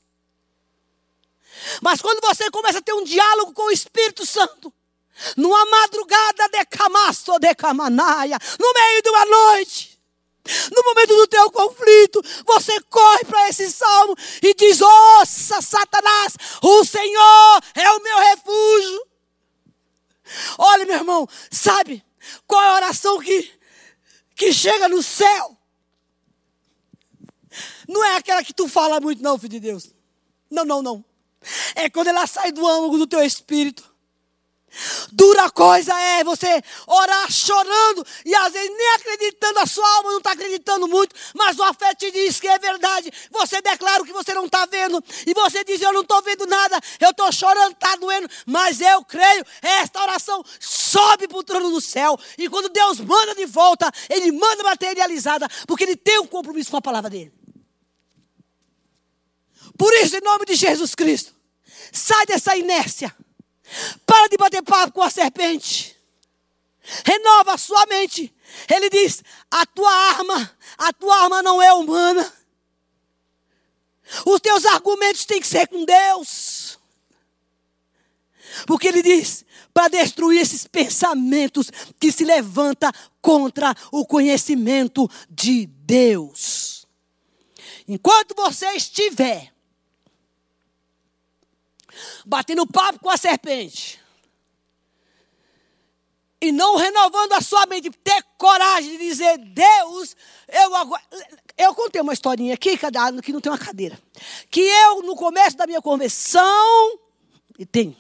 Mas 1.82 2.02
quando 2.02 2.22
você 2.22 2.50
começa 2.52 2.80
a 2.80 2.82
ter 2.82 2.94
um 2.94 3.04
diálogo 3.04 3.54
com 3.54 3.64
o 3.64 3.72
Espírito 3.72 4.26
Santo, 4.26 4.74
numa 5.38 5.66
madrugada 5.66 6.50
de 6.50 6.66
camaço 6.66 7.40
de 7.40 7.56
camanaia, 7.56 8.38
no 8.60 8.74
meio 8.74 9.02
de 9.02 9.10
uma 9.10 9.26
noite, 9.26 9.94
no 10.76 10.84
momento 10.84 11.16
do 11.16 11.28
teu 11.28 11.50
conflito, 11.52 12.22
você 12.46 12.80
corre 12.90 13.24
para 13.24 13.48
esse 13.50 13.72
salmo 13.72 14.16
e 14.42 14.54
diz: 14.54 14.82
Ouça, 14.82 15.62
Satanás, 15.62 16.36
o 16.62 16.84
Senhor 16.84 17.62
é 17.76 17.90
o 17.92 18.04
meu 18.04 18.18
refúgio. 18.18 19.08
Olha, 20.58 20.86
meu 20.86 20.96
irmão, 20.96 21.30
sabe 21.50 22.04
qual 22.46 22.62
é 22.62 22.68
a 22.70 22.76
oração 22.76 23.20
que, 23.20 23.52
que 24.36 24.52
chega 24.52 24.90
no 24.90 25.02
céu? 25.02 25.58
Não 27.88 28.04
é 28.04 28.18
aquela 28.18 28.44
que 28.44 28.54
tu 28.54 28.68
fala 28.68 29.00
muito, 29.00 29.22
não, 29.22 29.38
filho 29.38 29.52
de 29.52 29.60
Deus. 29.60 29.94
Não, 30.50 30.66
não, 30.66 30.82
não. 30.82 31.06
É 31.76 31.90
quando 31.90 32.08
ela 32.08 32.26
sai 32.28 32.52
do 32.52 32.66
âmago 32.66 32.98
do 32.98 33.08
teu 33.08 33.24
espírito. 33.24 33.94
Dura 35.12 35.52
coisa 35.52 35.94
é 35.94 36.24
você 36.24 36.64
orar 36.88 37.32
chorando 37.32 38.06
e 38.26 38.34
às 38.34 38.52
vezes 38.52 38.76
nem 38.76 38.94
acreditando, 38.96 39.60
a 39.60 39.68
sua 39.68 39.88
alma 39.98 40.12
não 40.12 40.18
está 40.18 40.32
acreditando 40.32 40.88
muito, 40.88 41.16
mas 41.36 41.60
o 41.60 41.64
afeto 41.64 42.00
te 42.00 42.12
diz 42.12 42.40
que 42.40 42.48
é 42.48 42.58
verdade. 42.58 43.12
Você 43.30 43.62
declara 43.62 44.02
o 44.02 44.06
que 44.06 44.12
você 44.12 44.34
não 44.34 44.46
está 44.46 44.66
vendo 44.66 45.04
e 45.28 45.34
você 45.34 45.64
diz: 45.64 45.80
Eu 45.80 45.94
não 45.94 46.02
estou 46.02 46.22
vendo 46.24 46.48
nada, 46.48 46.80
eu 47.00 47.12
estou 47.12 47.32
chorando, 47.32 47.74
está 47.74 47.96
doendo, 47.98 48.28
mas 48.48 48.82
eu 48.82 49.06
creio. 49.06 49.46
Esta 49.62 50.02
oração 50.02 50.44
sobe 50.60 51.28
para 51.28 51.38
o 51.38 51.44
trono 51.44 51.70
do 51.70 51.80
céu 51.80 52.18
e 52.38 52.50
quando 52.50 52.70
Deus 52.70 53.00
manda 53.00 53.36
de 53.36 53.46
volta, 53.46 53.92
Ele 54.10 54.32
manda 54.32 54.64
materializada, 54.64 55.48
porque 55.68 55.84
Ele 55.84 55.96
tem 55.96 56.20
um 56.20 56.28
compromisso 56.28 56.72
com 56.72 56.78
a 56.78 56.82
palavra 56.82 57.12
dele. 57.12 57.43
Por 59.78 59.94
isso, 59.96 60.16
em 60.16 60.22
nome 60.22 60.46
de 60.46 60.56
Jesus 60.56 60.96
Cristo, 60.96 61.34
sai 61.92 62.26
dessa 62.26 62.56
inércia. 62.56 63.16
Para 64.06 64.28
de 64.28 64.38
bater 64.38 64.62
papo 64.62 64.94
com 64.94 65.02
a 65.02 65.10
serpente. 65.10 65.98
Renova 67.06 67.54
a 67.54 67.58
sua 67.58 67.86
mente. 67.86 68.34
Ele 68.70 68.90
diz: 68.90 69.24
a 69.50 69.66
tua 69.66 69.92
arma, 69.92 70.58
a 70.78 70.94
tua 70.94 71.16
arma 71.24 71.42
não 71.42 71.62
é 71.62 71.74
humana. 71.74 72.32
Os 74.26 74.40
teus 74.42 74.66
argumentos 74.66 75.26
têm 75.26 75.40
que 75.40 75.48
ser 75.48 75.68
com 75.68 75.86
Deus. 75.86 76.78
Porque 78.68 78.88
ele 78.88 79.02
diz: 79.02 79.46
para 79.74 79.88
destruir 79.88 80.42
esses 80.42 80.68
pensamentos 80.68 81.72
que 82.00 82.12
se 82.12 82.24
levanta 82.26 82.92
contra 83.22 83.76
o 83.92 84.06
conhecimento 84.06 85.10
de 85.30 85.66
Deus. 85.66 86.86
Enquanto 87.88 88.36
você 88.36 88.68
estiver 88.74 89.53
batendo 92.26 92.68
papo 92.68 93.00
com 93.00 93.10
a 93.10 93.18
serpente, 93.18 94.04
e 96.44 96.52
não 96.52 96.76
renovando 96.76 97.32
a 97.32 97.42
sua 97.42 97.66
mente, 97.68 97.90
ter 97.90 98.22
coragem 98.38 98.98
de 98.98 98.98
dizer, 98.98 99.38
Deus, 99.38 100.14
eu 100.50 100.76
agora. 100.76 101.02
Eu 101.58 101.74
contei 101.74 102.02
uma 102.02 102.12
historinha 102.12 102.54
aqui, 102.54 102.78
que 102.78 103.32
não 103.32 103.40
tem 103.40 103.50
uma 103.50 103.58
cadeira. 103.58 103.98
Que 104.50 104.60
eu, 104.60 105.04
no 105.04 105.16
começo 105.16 105.56
da 105.56 105.66
minha 105.66 105.82
conversão, 105.82 107.00
e 107.58 107.66
tem. 107.66 107.96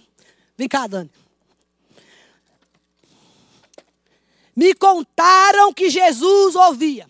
Vem 0.57 0.67
cá, 0.67 0.87
Dani. 0.87 1.09
Me 4.53 4.73
contaram 4.73 5.71
que 5.71 5.89
Jesus 5.89 6.53
ouvia. 6.53 7.09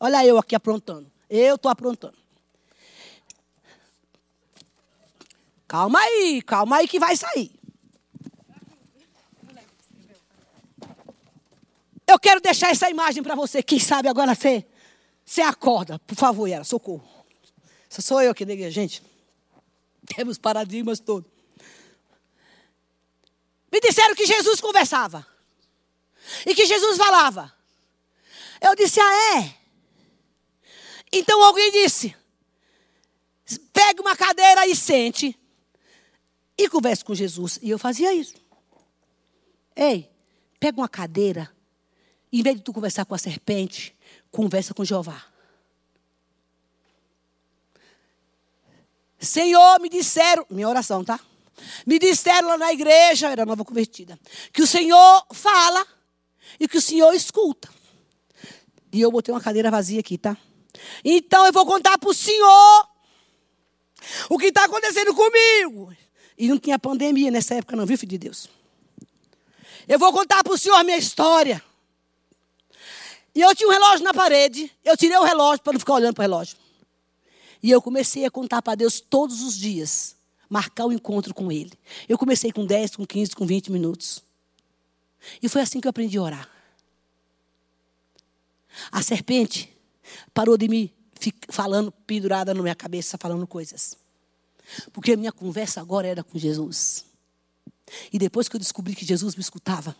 Olha 0.00 0.24
eu 0.24 0.38
aqui 0.38 0.54
aprontando. 0.54 1.12
Eu 1.28 1.56
estou 1.56 1.70
aprontando. 1.70 2.16
Calma 5.70 6.00
aí, 6.00 6.42
calma 6.42 6.78
aí 6.78 6.88
que 6.88 6.98
vai 6.98 7.16
sair. 7.16 7.52
Eu 12.08 12.18
quero 12.18 12.40
deixar 12.40 12.70
essa 12.70 12.90
imagem 12.90 13.22
para 13.22 13.36
você. 13.36 13.62
Quem 13.62 13.78
sabe 13.78 14.08
agora 14.08 14.34
você, 14.34 14.66
você 15.24 15.42
acorda. 15.42 15.96
Por 16.00 16.16
favor, 16.16 16.48
ela, 16.48 16.64
socorro. 16.64 17.08
Só 17.88 18.02
sou 18.02 18.20
eu 18.20 18.34
que 18.34 18.44
neguei, 18.44 18.68
gente. 18.72 19.00
Temos 20.12 20.38
paradigmas 20.38 20.98
todos. 20.98 21.30
Me 23.70 23.80
disseram 23.80 24.16
que 24.16 24.26
Jesus 24.26 24.60
conversava. 24.60 25.24
E 26.44 26.52
que 26.52 26.66
Jesus 26.66 26.96
falava. 26.96 27.54
Eu 28.60 28.74
disse, 28.74 28.98
ah, 28.98 29.38
é? 29.38 29.54
Então 31.12 31.40
alguém 31.44 31.70
disse: 31.70 32.16
pegue 33.72 34.00
uma 34.00 34.16
cadeira 34.16 34.66
e 34.66 34.74
sente. 34.74 35.39
E 36.60 36.68
converse 36.68 37.02
com 37.02 37.14
Jesus. 37.14 37.58
E 37.62 37.70
eu 37.70 37.78
fazia 37.78 38.12
isso. 38.12 38.34
Ei, 39.74 40.10
pega 40.60 40.78
uma 40.78 40.90
cadeira. 40.90 41.50
Em 42.30 42.42
vez 42.42 42.56
de 42.56 42.62
tu 42.62 42.70
conversar 42.70 43.06
com 43.06 43.14
a 43.14 43.18
serpente, 43.18 43.96
conversa 44.30 44.74
com 44.74 44.84
Jeová. 44.84 45.24
Senhor, 49.18 49.80
me 49.80 49.88
disseram, 49.88 50.44
minha 50.50 50.68
oração, 50.68 51.02
tá? 51.02 51.18
Me 51.86 51.98
disseram 51.98 52.48
lá 52.48 52.58
na 52.58 52.72
igreja, 52.74 53.30
era 53.30 53.46
nova 53.46 53.64
convertida, 53.64 54.20
que 54.52 54.60
o 54.60 54.66
Senhor 54.66 55.26
fala 55.32 55.86
e 56.58 56.68
que 56.68 56.76
o 56.76 56.82
Senhor 56.82 57.14
escuta. 57.14 57.70
E 58.92 59.00
eu 59.00 59.10
botei 59.10 59.32
uma 59.32 59.40
cadeira 59.40 59.70
vazia 59.70 60.00
aqui, 60.00 60.18
tá? 60.18 60.36
Então 61.02 61.46
eu 61.46 61.52
vou 61.54 61.64
contar 61.64 61.96
para 61.96 62.10
o 62.10 62.14
Senhor 62.14 62.88
o 64.28 64.36
que 64.36 64.46
está 64.46 64.66
acontecendo 64.66 65.14
comigo. 65.14 65.90
E 66.40 66.48
não 66.48 66.58
tinha 66.58 66.78
pandemia 66.78 67.30
nessa 67.30 67.56
época, 67.56 67.76
não, 67.76 67.84
viu, 67.84 67.98
filho 67.98 68.08
de 68.08 68.16
Deus? 68.16 68.48
Eu 69.86 69.98
vou 69.98 70.10
contar 70.10 70.42
para 70.42 70.54
o 70.54 70.56
Senhor 70.56 70.74
a 70.76 70.82
minha 70.82 70.96
história. 70.96 71.62
E 73.34 73.42
eu 73.42 73.54
tinha 73.54 73.68
um 73.68 73.72
relógio 73.72 74.02
na 74.02 74.14
parede. 74.14 74.72
Eu 74.82 74.96
tirei 74.96 75.18
o 75.18 75.22
relógio 75.22 75.62
para 75.62 75.74
não 75.74 75.78
ficar 75.78 75.92
olhando 75.92 76.14
para 76.14 76.22
o 76.22 76.24
relógio. 76.24 76.56
E 77.62 77.70
eu 77.70 77.82
comecei 77.82 78.24
a 78.24 78.30
contar 78.30 78.62
para 78.62 78.74
Deus 78.74 79.00
todos 79.00 79.42
os 79.42 79.54
dias. 79.54 80.16
Marcar 80.48 80.86
o 80.86 80.88
um 80.88 80.92
encontro 80.92 81.34
com 81.34 81.52
Ele. 81.52 81.74
Eu 82.08 82.16
comecei 82.16 82.50
com 82.50 82.64
10, 82.64 82.96
com 82.96 83.06
15, 83.06 83.32
com 83.36 83.44
20 83.44 83.70
minutos. 83.70 84.22
E 85.42 85.48
foi 85.48 85.60
assim 85.60 85.78
que 85.78 85.86
eu 85.86 85.90
aprendi 85.90 86.16
a 86.16 86.22
orar. 86.22 86.50
A 88.90 89.02
serpente 89.02 89.70
parou 90.32 90.56
de 90.56 90.68
me 90.68 90.90
falando 91.50 91.92
pendurada 92.06 92.54
na 92.54 92.62
minha 92.62 92.74
cabeça, 92.74 93.18
falando 93.18 93.46
coisas. 93.46 93.99
Porque 94.92 95.12
a 95.12 95.16
minha 95.16 95.32
conversa 95.32 95.80
agora 95.80 96.06
era 96.06 96.22
com 96.22 96.38
Jesus. 96.38 97.04
E 98.12 98.18
depois 98.18 98.48
que 98.48 98.56
eu 98.56 98.60
descobri 98.60 98.94
que 98.94 99.04
Jesus 99.04 99.34
me 99.34 99.40
escutava, 99.40 99.96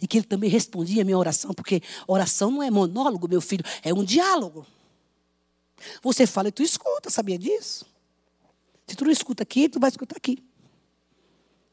e 0.00 0.06
que 0.06 0.18
ele 0.18 0.26
também 0.26 0.50
respondia 0.50 1.02
a 1.02 1.04
minha 1.04 1.16
oração, 1.16 1.52
porque 1.54 1.82
oração 2.06 2.50
não 2.50 2.62
é 2.62 2.70
monólogo, 2.70 3.28
meu 3.28 3.40
filho, 3.40 3.64
é 3.82 3.92
um 3.94 4.04
diálogo. 4.04 4.66
Você 6.02 6.26
fala 6.26 6.48
e 6.48 6.52
tu 6.52 6.62
escuta, 6.62 7.08
sabia 7.08 7.38
disso? 7.38 7.86
Se 8.86 8.96
tu 8.96 9.04
não 9.04 9.12
escuta 9.12 9.42
aqui, 9.42 9.68
tu 9.68 9.80
vai 9.80 9.88
escutar 9.88 10.16
aqui. 10.16 10.42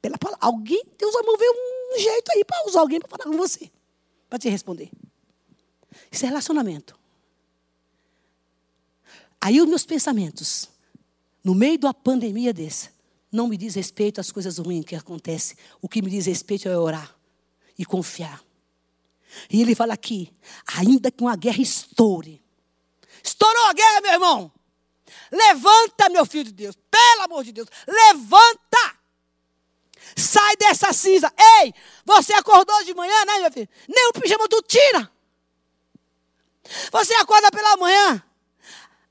Pela 0.01 0.17
palavra. 0.17 0.45
Alguém, 0.45 0.83
Deus 0.97 1.13
vai 1.13 1.23
mover 1.23 1.49
um 1.49 1.99
jeito 1.99 2.31
aí 2.31 2.45
para 2.45 2.65
usar 2.67 2.79
alguém 2.79 2.99
para 2.99 3.09
falar 3.09 3.23
com 3.23 3.37
você, 3.37 3.69
para 4.29 4.39
te 4.39 4.47
responder. 4.49 4.89
Isso 6.11 6.25
é 6.25 6.27
relacionamento. 6.27 6.97
Aí 9.41 9.59
os 9.59 9.67
meus 9.67 9.85
pensamentos, 9.85 10.69
no 11.47 11.55
meio 11.55 11.79
da 11.79 11.93
pandemia 11.93 12.53
dessa, 12.53 12.91
não 13.31 13.47
me 13.47 13.55
diz 13.55 13.73
respeito 13.73 14.19
às 14.19 14.33
coisas 14.33 14.57
ruins 14.57 14.83
que 14.83 14.97
acontecem. 14.97 15.55
O 15.81 15.87
que 15.87 16.01
me 16.01 16.09
diz 16.09 16.25
respeito 16.25 16.67
é 16.67 16.77
orar 16.77 17.15
e 17.79 17.85
confiar. 17.85 18.43
E 19.49 19.61
ele 19.61 19.73
fala 19.73 19.93
aqui, 19.93 20.29
ainda 20.75 21.09
que 21.09 21.23
uma 21.23 21.37
guerra 21.37 21.61
estoure. 21.61 22.43
Estourou 23.23 23.65
a 23.67 23.73
guerra, 23.73 24.01
meu 24.01 24.11
irmão. 24.11 24.51
Levanta, 25.31 26.09
meu 26.09 26.25
filho 26.25 26.43
de 26.43 26.51
Deus. 26.51 26.75
Pelo 26.91 27.21
amor 27.23 27.45
de 27.45 27.53
Deus. 27.53 27.69
Levanta. 27.87 28.97
Sai 30.17 30.57
dessa 30.57 30.91
cinza. 30.91 31.31
Ei, 31.61 31.73
você 32.03 32.33
acordou 32.33 32.83
de 32.83 32.93
manhã, 32.93 33.23
né, 33.23 33.39
meu 33.39 33.51
filho? 33.53 33.69
Nem 33.87 34.09
o 34.09 34.13
pijama 34.19 34.49
tu 34.49 34.61
tira. 34.63 35.09
Você 36.91 37.13
acorda 37.13 37.49
pela 37.51 37.77
manhã. 37.77 38.21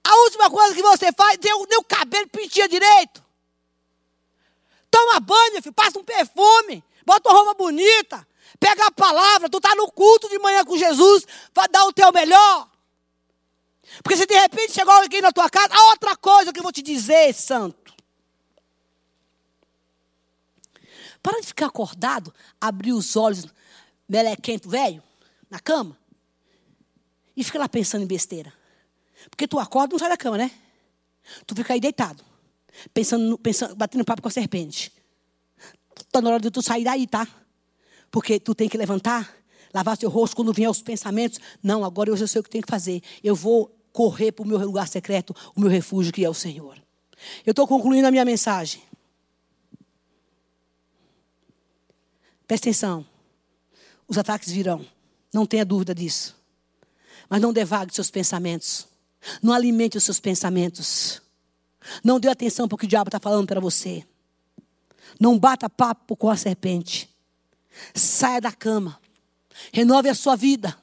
A 0.07 0.14
última 0.22 0.48
coisa 0.48 0.72
que 0.72 0.82
você 0.82 1.11
faz, 1.11 1.36
deu 1.38 1.62
o 1.62 1.84
cabelo 1.84 2.28
penteia 2.28 2.68
direito. 2.68 3.24
Toma 4.88 5.18
banho, 5.18 5.61
filho, 5.61 5.72
passa 5.72 5.98
um 5.98 6.04
perfume, 6.04 6.84
bota 7.04 7.28
uma 7.28 7.38
roupa 7.38 7.54
bonita, 7.54 8.26
pega 8.61 8.86
a 8.86 8.90
palavra, 8.92 9.50
tu 9.50 9.57
está 9.57 9.74
no 9.74 9.90
culto 9.90 10.28
de 10.28 10.38
manhã 10.38 10.64
com 10.64 10.78
Jesus, 10.78 11.26
vai 11.52 11.66
dar 11.66 11.84
o 11.86 11.92
teu 11.92 12.12
melhor. 12.12 12.70
Porque 14.00 14.16
se 14.16 14.26
de 14.26 14.34
repente 14.34 14.74
chegou 14.74 14.94
alguém 14.94 15.20
na 15.20 15.32
tua 15.32 15.50
casa, 15.50 15.74
a 15.74 15.90
outra 15.90 16.16
coisa 16.16 16.52
que 16.52 16.61
eu 16.61 16.62
vou 16.62 16.72
te 16.72 16.82
dizer, 16.82 17.34
santo. 17.34 17.92
Para 21.20 21.40
de 21.40 21.48
ficar 21.48 21.66
acordado, 21.66 22.32
abrir 22.61 22.92
os 22.92 23.16
olhos, 23.16 23.44
melequento 24.09 24.68
velho, 24.68 25.02
na 25.50 25.59
cama, 25.59 25.98
e 27.36 27.42
fica 27.42 27.59
lá 27.59 27.68
pensando 27.68 28.04
em 28.04 28.07
besteira. 28.07 28.54
Porque 29.30 29.46
tu 29.46 29.58
acorda 29.58 29.92
e 29.92 29.94
não 29.94 29.98
sai 29.98 30.08
da 30.08 30.16
cama, 30.16 30.38
né? 30.38 30.50
Tu 31.46 31.54
fica 31.54 31.74
aí 31.74 31.80
deitado, 31.80 32.24
pensando, 32.94 33.36
pensando 33.38 33.74
batendo 33.74 34.04
papo 34.04 34.22
com 34.22 34.28
a 34.28 34.30
serpente. 34.30 34.92
Está 35.98 36.20
na 36.20 36.30
hora 36.30 36.40
de 36.40 36.50
tu 36.50 36.62
sair 36.62 36.84
daí, 36.84 37.06
tá? 37.06 37.26
Porque 38.10 38.38
tu 38.38 38.54
tem 38.54 38.68
que 38.68 38.78
levantar, 38.78 39.34
lavar 39.74 39.96
seu 39.96 40.08
rosto 40.08 40.36
quando 40.36 40.52
vier 40.52 40.70
os 40.70 40.82
pensamentos. 40.82 41.40
Não, 41.62 41.84
agora 41.84 42.10
eu 42.10 42.16
já 42.16 42.26
sei 42.26 42.40
o 42.40 42.44
que 42.44 42.50
tenho 42.50 42.64
que 42.64 42.70
fazer. 42.70 43.02
Eu 43.22 43.34
vou 43.34 43.74
correr 43.92 44.32
para 44.32 44.44
o 44.44 44.46
meu 44.46 44.58
lugar 44.58 44.86
secreto, 44.88 45.34
o 45.54 45.60
meu 45.60 45.68
refúgio 45.68 46.12
que 46.12 46.24
é 46.24 46.30
o 46.30 46.34
Senhor. 46.34 46.76
Eu 47.44 47.50
estou 47.50 47.66
concluindo 47.66 48.06
a 48.06 48.10
minha 48.10 48.24
mensagem. 48.24 48.82
Presta 52.46 52.68
atenção. 52.68 53.04
Os 54.06 54.18
ataques 54.18 54.52
virão. 54.52 54.86
Não 55.32 55.46
tenha 55.46 55.64
dúvida 55.64 55.94
disso. 55.94 56.36
Mas 57.28 57.40
não 57.40 57.52
devague 57.52 57.94
seus 57.94 58.10
pensamentos. 58.10 58.86
Não 59.42 59.52
alimente 59.52 59.96
os 59.96 60.04
seus 60.04 60.20
pensamentos. 60.20 61.22
Não 62.02 62.18
dê 62.18 62.28
atenção 62.28 62.66
para 62.66 62.74
o 62.74 62.78
que 62.78 62.86
o 62.86 62.88
diabo 62.88 63.08
está 63.08 63.20
falando 63.20 63.46
para 63.46 63.60
você. 63.60 64.04
Não 65.20 65.38
bata 65.38 65.70
papo 65.70 66.16
com 66.16 66.28
a 66.28 66.36
serpente. 66.36 67.08
Saia 67.94 68.40
da 68.40 68.52
cama. 68.52 69.00
Renove 69.72 70.08
a 70.08 70.14
sua 70.14 70.36
vida. 70.36 70.76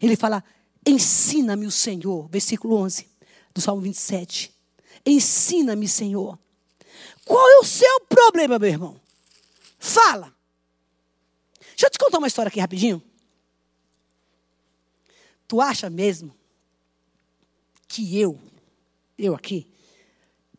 Ele 0.00 0.16
fala: 0.16 0.42
Ensina-me 0.86 1.66
o 1.66 1.70
Senhor. 1.70 2.28
Versículo 2.28 2.76
11 2.76 3.08
do 3.54 3.60
Salmo 3.60 3.82
27. 3.82 4.52
Ensina-me, 5.04 5.88
Senhor. 5.88 6.38
Qual 7.24 7.48
é 7.50 7.58
o 7.58 7.64
seu 7.64 8.00
problema, 8.08 8.58
meu 8.58 8.68
irmão? 8.68 9.00
Fala. 9.78 10.32
Deixa 11.70 11.86
eu 11.86 11.90
te 11.90 11.98
contar 11.98 12.18
uma 12.18 12.26
história 12.26 12.48
aqui 12.48 12.60
rapidinho. 12.60 13.02
Tu 15.52 15.60
acha 15.60 15.90
mesmo 15.90 16.34
que 17.86 18.18
eu 18.18 18.40
eu 19.18 19.34
aqui, 19.34 19.70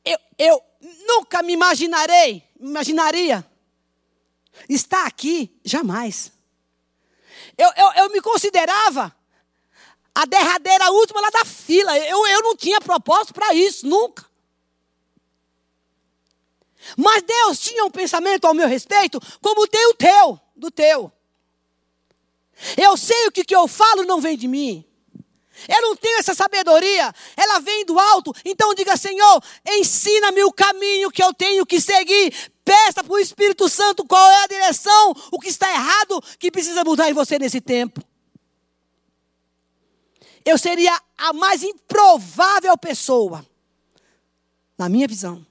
eu, 0.06 0.20
eu 0.38 0.64
nunca 1.08 1.42
me 1.42 1.52
imaginarei, 1.52 2.48
imaginaria 2.60 3.44
estar 4.70 5.08
aqui, 5.08 5.52
jamais. 5.66 6.32
Eu, 7.58 7.72
eu, 7.76 8.04
eu 8.04 8.12
me 8.12 8.22
considerava 8.22 9.12
a 10.14 10.26
derradeira 10.26 10.92
última 10.92 11.22
lá 11.22 11.32
da 11.32 11.44
fila. 11.44 11.98
Eu, 11.98 12.28
eu 12.28 12.44
não 12.44 12.56
tinha 12.56 12.80
propósito 12.80 13.34
para 13.34 13.52
isso, 13.56 13.88
nunca. 13.88 14.24
Mas 16.96 17.24
Deus 17.24 17.60
tinha 17.60 17.84
um 17.84 17.90
pensamento 17.90 18.46
ao 18.46 18.54
meu 18.54 18.68
respeito, 18.68 19.20
como 19.42 19.68
tem 19.68 19.88
o 19.88 19.96
teu, 19.96 20.40
do 20.56 20.70
teu. 20.70 21.12
Eu 22.78 22.96
sei 22.98 23.28
o 23.28 23.32
que, 23.32 23.44
que 23.44 23.56
eu 23.56 23.68
falo 23.68 24.04
não 24.04 24.22
vem 24.22 24.38
de 24.38 24.48
mim. 24.48 24.86
Eu 25.68 25.82
não 25.82 25.96
tenho 25.96 26.18
essa 26.18 26.34
sabedoria, 26.34 27.14
ela 27.38 27.60
vem 27.60 27.86
do 27.86 28.00
alto. 28.00 28.34
Então 28.44 28.74
diga, 28.74 28.98
Senhor, 28.98 29.44
ensina-me 29.68 30.44
o 30.44 30.52
caminho 30.52 31.12
que 31.12 31.24
eu 31.24 31.34
tenho 31.34 31.66
que 31.66 31.80
seguir. 31.80 32.34
Peça 32.66 33.04
para 33.04 33.14
o 33.14 33.20
Espírito 33.20 33.70
Santo 33.70 34.06
qual 34.06 34.32
é 34.32 34.44
a 34.44 34.48
direção, 34.48 35.14
o 35.32 35.40
que 35.40 35.50
está 35.50 35.70
errado, 35.70 36.22
que 36.40 36.52
precisa 36.52 36.84
mudar 36.84 37.10
em 37.10 37.14
você 37.14 37.38
nesse 37.38 37.62
tempo. 37.62 38.02
Eu 40.46 40.58
seria 40.58 41.00
a 41.18 41.32
mais 41.34 41.64
improvável 41.64 42.78
pessoa, 42.78 43.46
na 44.78 44.90
minha 44.90 45.08
visão, 45.08 45.46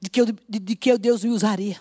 de 0.00 0.08
que, 0.08 0.20
eu, 0.20 0.26
de, 0.26 0.58
de 0.58 0.76
que 0.76 0.96
Deus 0.96 1.24
me 1.24 1.30
usaria. 1.30 1.80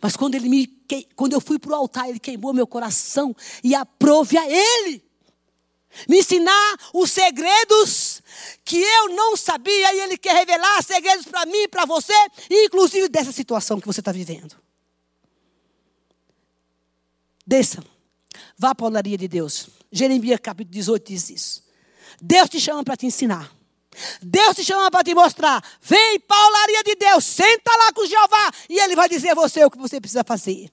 Mas 0.00 0.16
quando, 0.16 0.34
ele 0.34 0.48
me, 0.48 0.66
quando 1.14 1.32
eu 1.32 1.40
fui 1.40 1.58
para 1.58 1.72
o 1.72 1.74
altar, 1.74 2.08
ele 2.08 2.18
queimou 2.18 2.52
meu 2.52 2.66
coração 2.66 3.34
e 3.62 3.74
aprove 3.74 4.38
a 4.38 4.48
ele 4.48 5.02
me 6.08 6.18
ensinar 6.18 6.78
os 6.94 7.10
segredos 7.10 8.22
que 8.64 8.76
eu 8.76 9.08
não 9.10 9.36
sabia 9.36 9.94
e 9.94 10.00
Ele 10.00 10.16
quer 10.16 10.34
revelar 10.34 10.82
segredos 10.82 11.26
para 11.26 11.44
mim 11.46 11.68
para 11.68 11.84
você, 11.84 12.14
inclusive 12.50 13.08
dessa 13.08 13.32
situação 13.32 13.80
que 13.80 13.86
você 13.86 14.00
está 14.00 14.12
vivendo. 14.12 14.56
Desça, 17.46 17.84
vá 18.56 18.74
para 18.74 18.86
a 18.86 18.88
olaria 18.88 19.18
de 19.18 19.28
Deus. 19.28 19.68
Jeremias 19.90 20.40
capítulo 20.42 20.72
18 20.72 21.06
diz 21.06 21.30
isso. 21.30 21.62
Deus 22.20 22.48
te 22.48 22.60
chama 22.60 22.82
para 22.82 22.96
te 22.96 23.06
ensinar. 23.06 23.52
Deus 24.22 24.56
te 24.56 24.64
chama 24.64 24.90
para 24.90 25.04
te 25.04 25.14
mostrar. 25.14 25.62
Vem 25.80 26.20
para 26.20 26.36
a 26.36 26.48
olaria 26.48 26.82
de 26.82 26.94
Deus, 26.94 27.24
senta 27.24 27.70
lá 27.76 27.92
com 27.92 28.06
Jeová 28.06 28.50
e 28.68 28.78
Ele 28.78 28.96
vai 28.96 29.08
dizer 29.08 29.30
a 29.30 29.34
você 29.34 29.64
o 29.64 29.70
que 29.70 29.78
você 29.78 30.00
precisa 30.00 30.24
fazer. 30.24 30.70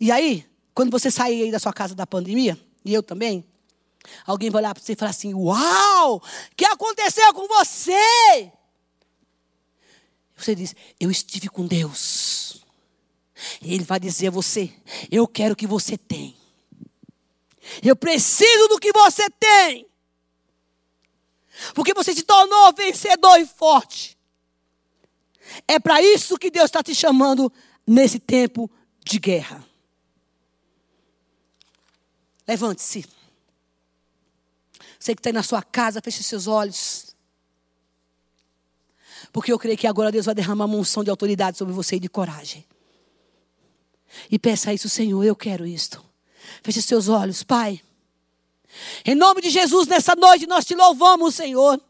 E 0.00 0.10
aí, 0.10 0.46
quando 0.74 0.90
você 0.90 1.10
sair 1.10 1.50
da 1.50 1.58
sua 1.58 1.72
casa 1.72 1.94
da 1.94 2.06
pandemia, 2.06 2.58
e 2.84 2.92
eu 2.92 3.02
também, 3.02 3.44
alguém 4.26 4.50
vai 4.50 4.62
olhar 4.62 4.74
para 4.74 4.82
você 4.82 4.92
e 4.92 4.96
falar 4.96 5.10
assim: 5.10 5.34
Uau, 5.34 6.16
o 6.16 6.56
que 6.56 6.64
aconteceu 6.64 7.32
com 7.34 7.46
você? 7.46 8.50
Você 10.36 10.54
diz: 10.54 10.74
Eu 10.98 11.10
estive 11.10 11.48
com 11.48 11.66
Deus. 11.66 12.64
E 13.60 13.74
Ele 13.74 13.84
vai 13.84 14.00
dizer 14.00 14.28
a 14.28 14.30
você: 14.30 14.72
Eu 15.10 15.26
quero 15.26 15.54
o 15.54 15.56
que 15.56 15.66
você 15.66 15.96
tem. 15.96 16.36
Eu 17.82 17.94
preciso 17.94 18.68
do 18.68 18.78
que 18.78 18.92
você 18.92 19.28
tem. 19.30 19.86
Porque 21.74 21.94
você 21.94 22.14
se 22.14 22.22
tornou 22.22 22.72
vencedor 22.72 23.38
e 23.38 23.46
forte. 23.46 24.18
É 25.66 25.78
para 25.78 26.00
isso 26.00 26.38
que 26.38 26.50
Deus 26.50 26.66
está 26.66 26.82
te 26.82 26.94
chamando 26.94 27.52
nesse 27.86 28.18
tempo 28.18 28.70
de 29.04 29.18
guerra. 29.18 29.64
Levante-se. 32.46 33.06
Você 34.98 35.14
que 35.14 35.20
está 35.20 35.30
aí 35.30 35.34
na 35.34 35.42
sua 35.42 35.62
casa, 35.62 36.00
feche 36.00 36.22
seus 36.22 36.46
olhos. 36.46 37.16
Porque 39.32 39.52
eu 39.52 39.58
creio 39.58 39.76
que 39.76 39.86
agora 39.86 40.12
Deus 40.12 40.26
vai 40.26 40.34
derramar 40.34 40.66
uma 40.66 40.76
unção 40.76 41.02
de 41.02 41.10
autoridade 41.10 41.58
sobre 41.58 41.74
você 41.74 41.96
e 41.96 42.00
de 42.00 42.08
coragem. 42.08 42.64
E 44.30 44.38
peça 44.38 44.72
isso, 44.72 44.88
Senhor, 44.88 45.24
eu 45.24 45.34
quero 45.34 45.66
isto. 45.66 46.04
Feche 46.62 46.82
seus 46.82 47.08
olhos, 47.08 47.42
Pai. 47.42 47.80
Em 49.04 49.14
nome 49.14 49.40
de 49.40 49.50
Jesus, 49.50 49.86
nessa 49.86 50.14
noite 50.14 50.46
nós 50.46 50.64
te 50.64 50.74
louvamos, 50.74 51.34
Senhor. 51.34 51.80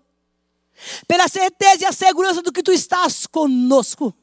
Pela 1.07 1.28
certeza 1.28 1.83
e 1.83 1.87
a 1.87 1.93
segurança 1.93 2.43
do 2.43 2.53
que 2.53 2.62
tu 2.62 2.72
estás 2.72 3.26
conosco. 3.26 4.14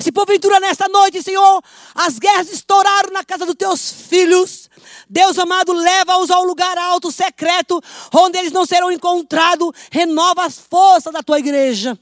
Se 0.00 0.12
porventura 0.12 0.60
nesta 0.60 0.88
noite, 0.88 1.22
Senhor, 1.22 1.62
as 1.94 2.18
guerras 2.18 2.52
estouraram 2.52 3.10
na 3.10 3.24
casa 3.24 3.46
dos 3.46 3.54
teus 3.54 3.90
filhos, 3.90 4.68
Deus 5.08 5.38
amado, 5.38 5.72
leva-os 5.72 6.30
ao 6.30 6.44
lugar 6.44 6.76
alto, 6.76 7.10
secreto, 7.10 7.80
onde 8.12 8.38
eles 8.38 8.52
não 8.52 8.66
serão 8.66 8.90
encontrados, 8.90 9.70
renova 9.90 10.44
as 10.44 10.58
forças 10.58 11.12
da 11.12 11.22
tua 11.22 11.38
igreja. 11.38 11.98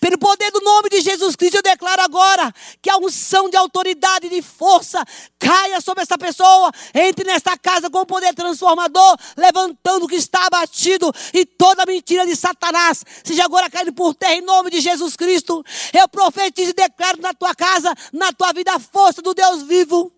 Pelo 0.00 0.18
poder 0.18 0.50
do 0.52 0.60
nome 0.60 0.88
de 0.88 1.00
Jesus 1.00 1.34
Cristo, 1.34 1.56
eu 1.56 1.62
declaro 1.62 2.02
agora 2.02 2.52
que 2.80 2.90
a 2.90 2.96
unção 2.98 3.48
de 3.50 3.56
autoridade 3.56 4.26
e 4.26 4.30
de 4.30 4.42
força 4.42 5.04
caia 5.38 5.80
sobre 5.80 6.02
essa 6.02 6.16
pessoa, 6.16 6.70
entre 6.94 7.24
nesta 7.24 7.56
casa 7.56 7.90
com 7.90 8.00
o 8.00 8.06
poder 8.06 8.34
transformador, 8.34 9.16
levantando 9.36 10.04
o 10.04 10.08
que 10.08 10.14
está 10.14 10.46
abatido 10.46 11.12
e 11.32 11.44
toda 11.44 11.84
mentira 11.86 12.26
de 12.26 12.36
Satanás 12.36 13.04
seja 13.24 13.44
agora 13.44 13.68
caindo 13.68 13.92
por 13.92 14.14
terra 14.14 14.34
em 14.34 14.42
nome 14.42 14.70
de 14.70 14.80
Jesus 14.80 15.16
Cristo. 15.16 15.64
Eu 15.92 16.08
profetizo 16.08 16.70
e 16.70 16.74
declaro 16.74 17.20
na 17.20 17.34
tua 17.34 17.54
casa, 17.54 17.92
na 18.12 18.32
tua 18.32 18.52
vida, 18.52 18.72
a 18.72 18.78
força 18.78 19.20
do 19.20 19.34
Deus 19.34 19.62
vivo. 19.62 20.12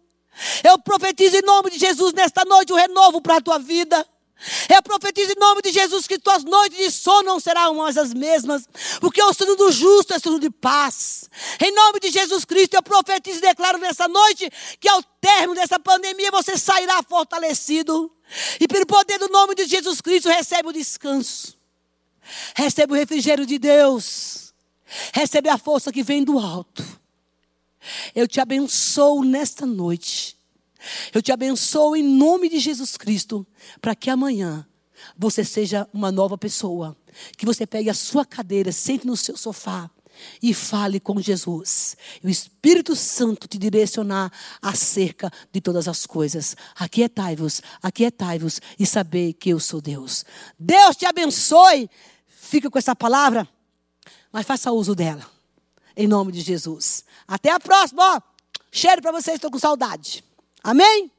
Eu 0.62 0.78
profetizo 0.78 1.36
em 1.36 1.42
nome 1.42 1.70
de 1.70 1.78
Jesus 1.78 2.12
nesta 2.12 2.44
noite 2.44 2.72
o 2.72 2.76
um 2.76 2.78
renovo 2.78 3.20
para 3.20 3.36
a 3.36 3.40
tua 3.40 3.58
vida. 3.58 4.06
Eu 4.72 4.80
profetizo 4.82 5.32
em 5.32 5.40
nome 5.40 5.60
de 5.62 5.72
Jesus 5.72 6.06
que 6.06 6.18
tuas 6.18 6.44
noites 6.44 6.78
de 6.78 6.90
sono 6.92 7.24
não 7.24 7.40
serão 7.40 7.74
mais 7.74 7.98
as 7.98 8.14
mesmas, 8.14 8.68
porque 9.00 9.20
o 9.20 9.34
sono 9.34 9.56
do 9.56 9.72
justo 9.72 10.14
é 10.14 10.18
sono 10.18 10.38
de 10.38 10.48
paz. 10.48 11.28
Em 11.60 11.72
nome 11.72 11.98
de 11.98 12.10
Jesus 12.10 12.44
Cristo, 12.44 12.74
eu 12.74 12.82
profetizo 12.82 13.38
e 13.38 13.42
declaro 13.42 13.78
nessa 13.78 14.06
noite 14.06 14.48
que 14.78 14.88
ao 14.88 15.02
término 15.20 15.56
dessa 15.56 15.80
pandemia 15.80 16.30
você 16.30 16.56
sairá 16.56 17.02
fortalecido. 17.02 18.12
E 18.60 18.68
pelo 18.68 18.86
poder 18.86 19.18
do 19.18 19.28
nome 19.28 19.56
de 19.56 19.66
Jesus 19.66 20.00
Cristo, 20.00 20.28
recebe 20.28 20.68
o 20.68 20.72
descanso. 20.72 21.58
Recebe 22.54 22.92
o 22.92 22.96
refrigério 22.96 23.44
de 23.44 23.58
Deus. 23.58 24.54
Recebe 25.12 25.48
a 25.48 25.58
força 25.58 25.90
que 25.90 26.02
vem 26.04 26.22
do 26.22 26.38
alto. 26.38 26.84
Eu 28.14 28.28
te 28.28 28.40
abençoo 28.40 29.24
nesta 29.24 29.66
noite 29.66 30.37
eu 31.14 31.22
te 31.22 31.32
abençoo 31.32 31.96
em 31.96 32.02
nome 32.02 32.48
de 32.48 32.58
Jesus 32.58 32.96
Cristo, 32.96 33.46
para 33.80 33.94
que 33.94 34.10
amanhã 34.10 34.66
você 35.16 35.44
seja 35.44 35.88
uma 35.92 36.10
nova 36.10 36.36
pessoa. 36.36 36.96
Que 37.36 37.46
você 37.46 37.66
pegue 37.66 37.90
a 37.90 37.94
sua 37.94 38.24
cadeira, 38.24 38.72
sente 38.72 39.06
no 39.06 39.16
seu 39.16 39.36
sofá 39.36 39.90
e 40.42 40.52
fale 40.52 41.00
com 41.00 41.20
Jesus. 41.20 41.96
E 42.22 42.26
o 42.26 42.30
Espírito 42.30 42.94
Santo 42.96 43.46
te 43.46 43.58
direcionar 43.58 44.32
acerca 44.60 45.30
de 45.52 45.60
todas 45.60 45.88
as 45.88 46.06
coisas. 46.06 46.56
Aquietai-vos, 46.76 47.62
aquietai-vos 47.82 48.60
e 48.78 48.86
saber 48.86 49.34
que 49.34 49.50
eu 49.50 49.60
sou 49.60 49.80
Deus. 49.80 50.24
Deus 50.58 50.96
te 50.96 51.06
abençoe. 51.06 51.88
Fica 52.26 52.70
com 52.70 52.78
essa 52.78 52.96
palavra, 52.96 53.46
mas 54.32 54.46
faça 54.46 54.72
uso 54.72 54.94
dela. 54.94 55.28
Em 55.96 56.06
nome 56.06 56.32
de 56.32 56.40
Jesus. 56.40 57.04
Até 57.26 57.50
a 57.50 57.60
próxima. 57.60 58.22
Cheiro 58.70 59.02
para 59.02 59.12
vocês, 59.12 59.36
estou 59.36 59.50
com 59.50 59.58
saudade. 59.58 60.24
Amém? 60.62 61.10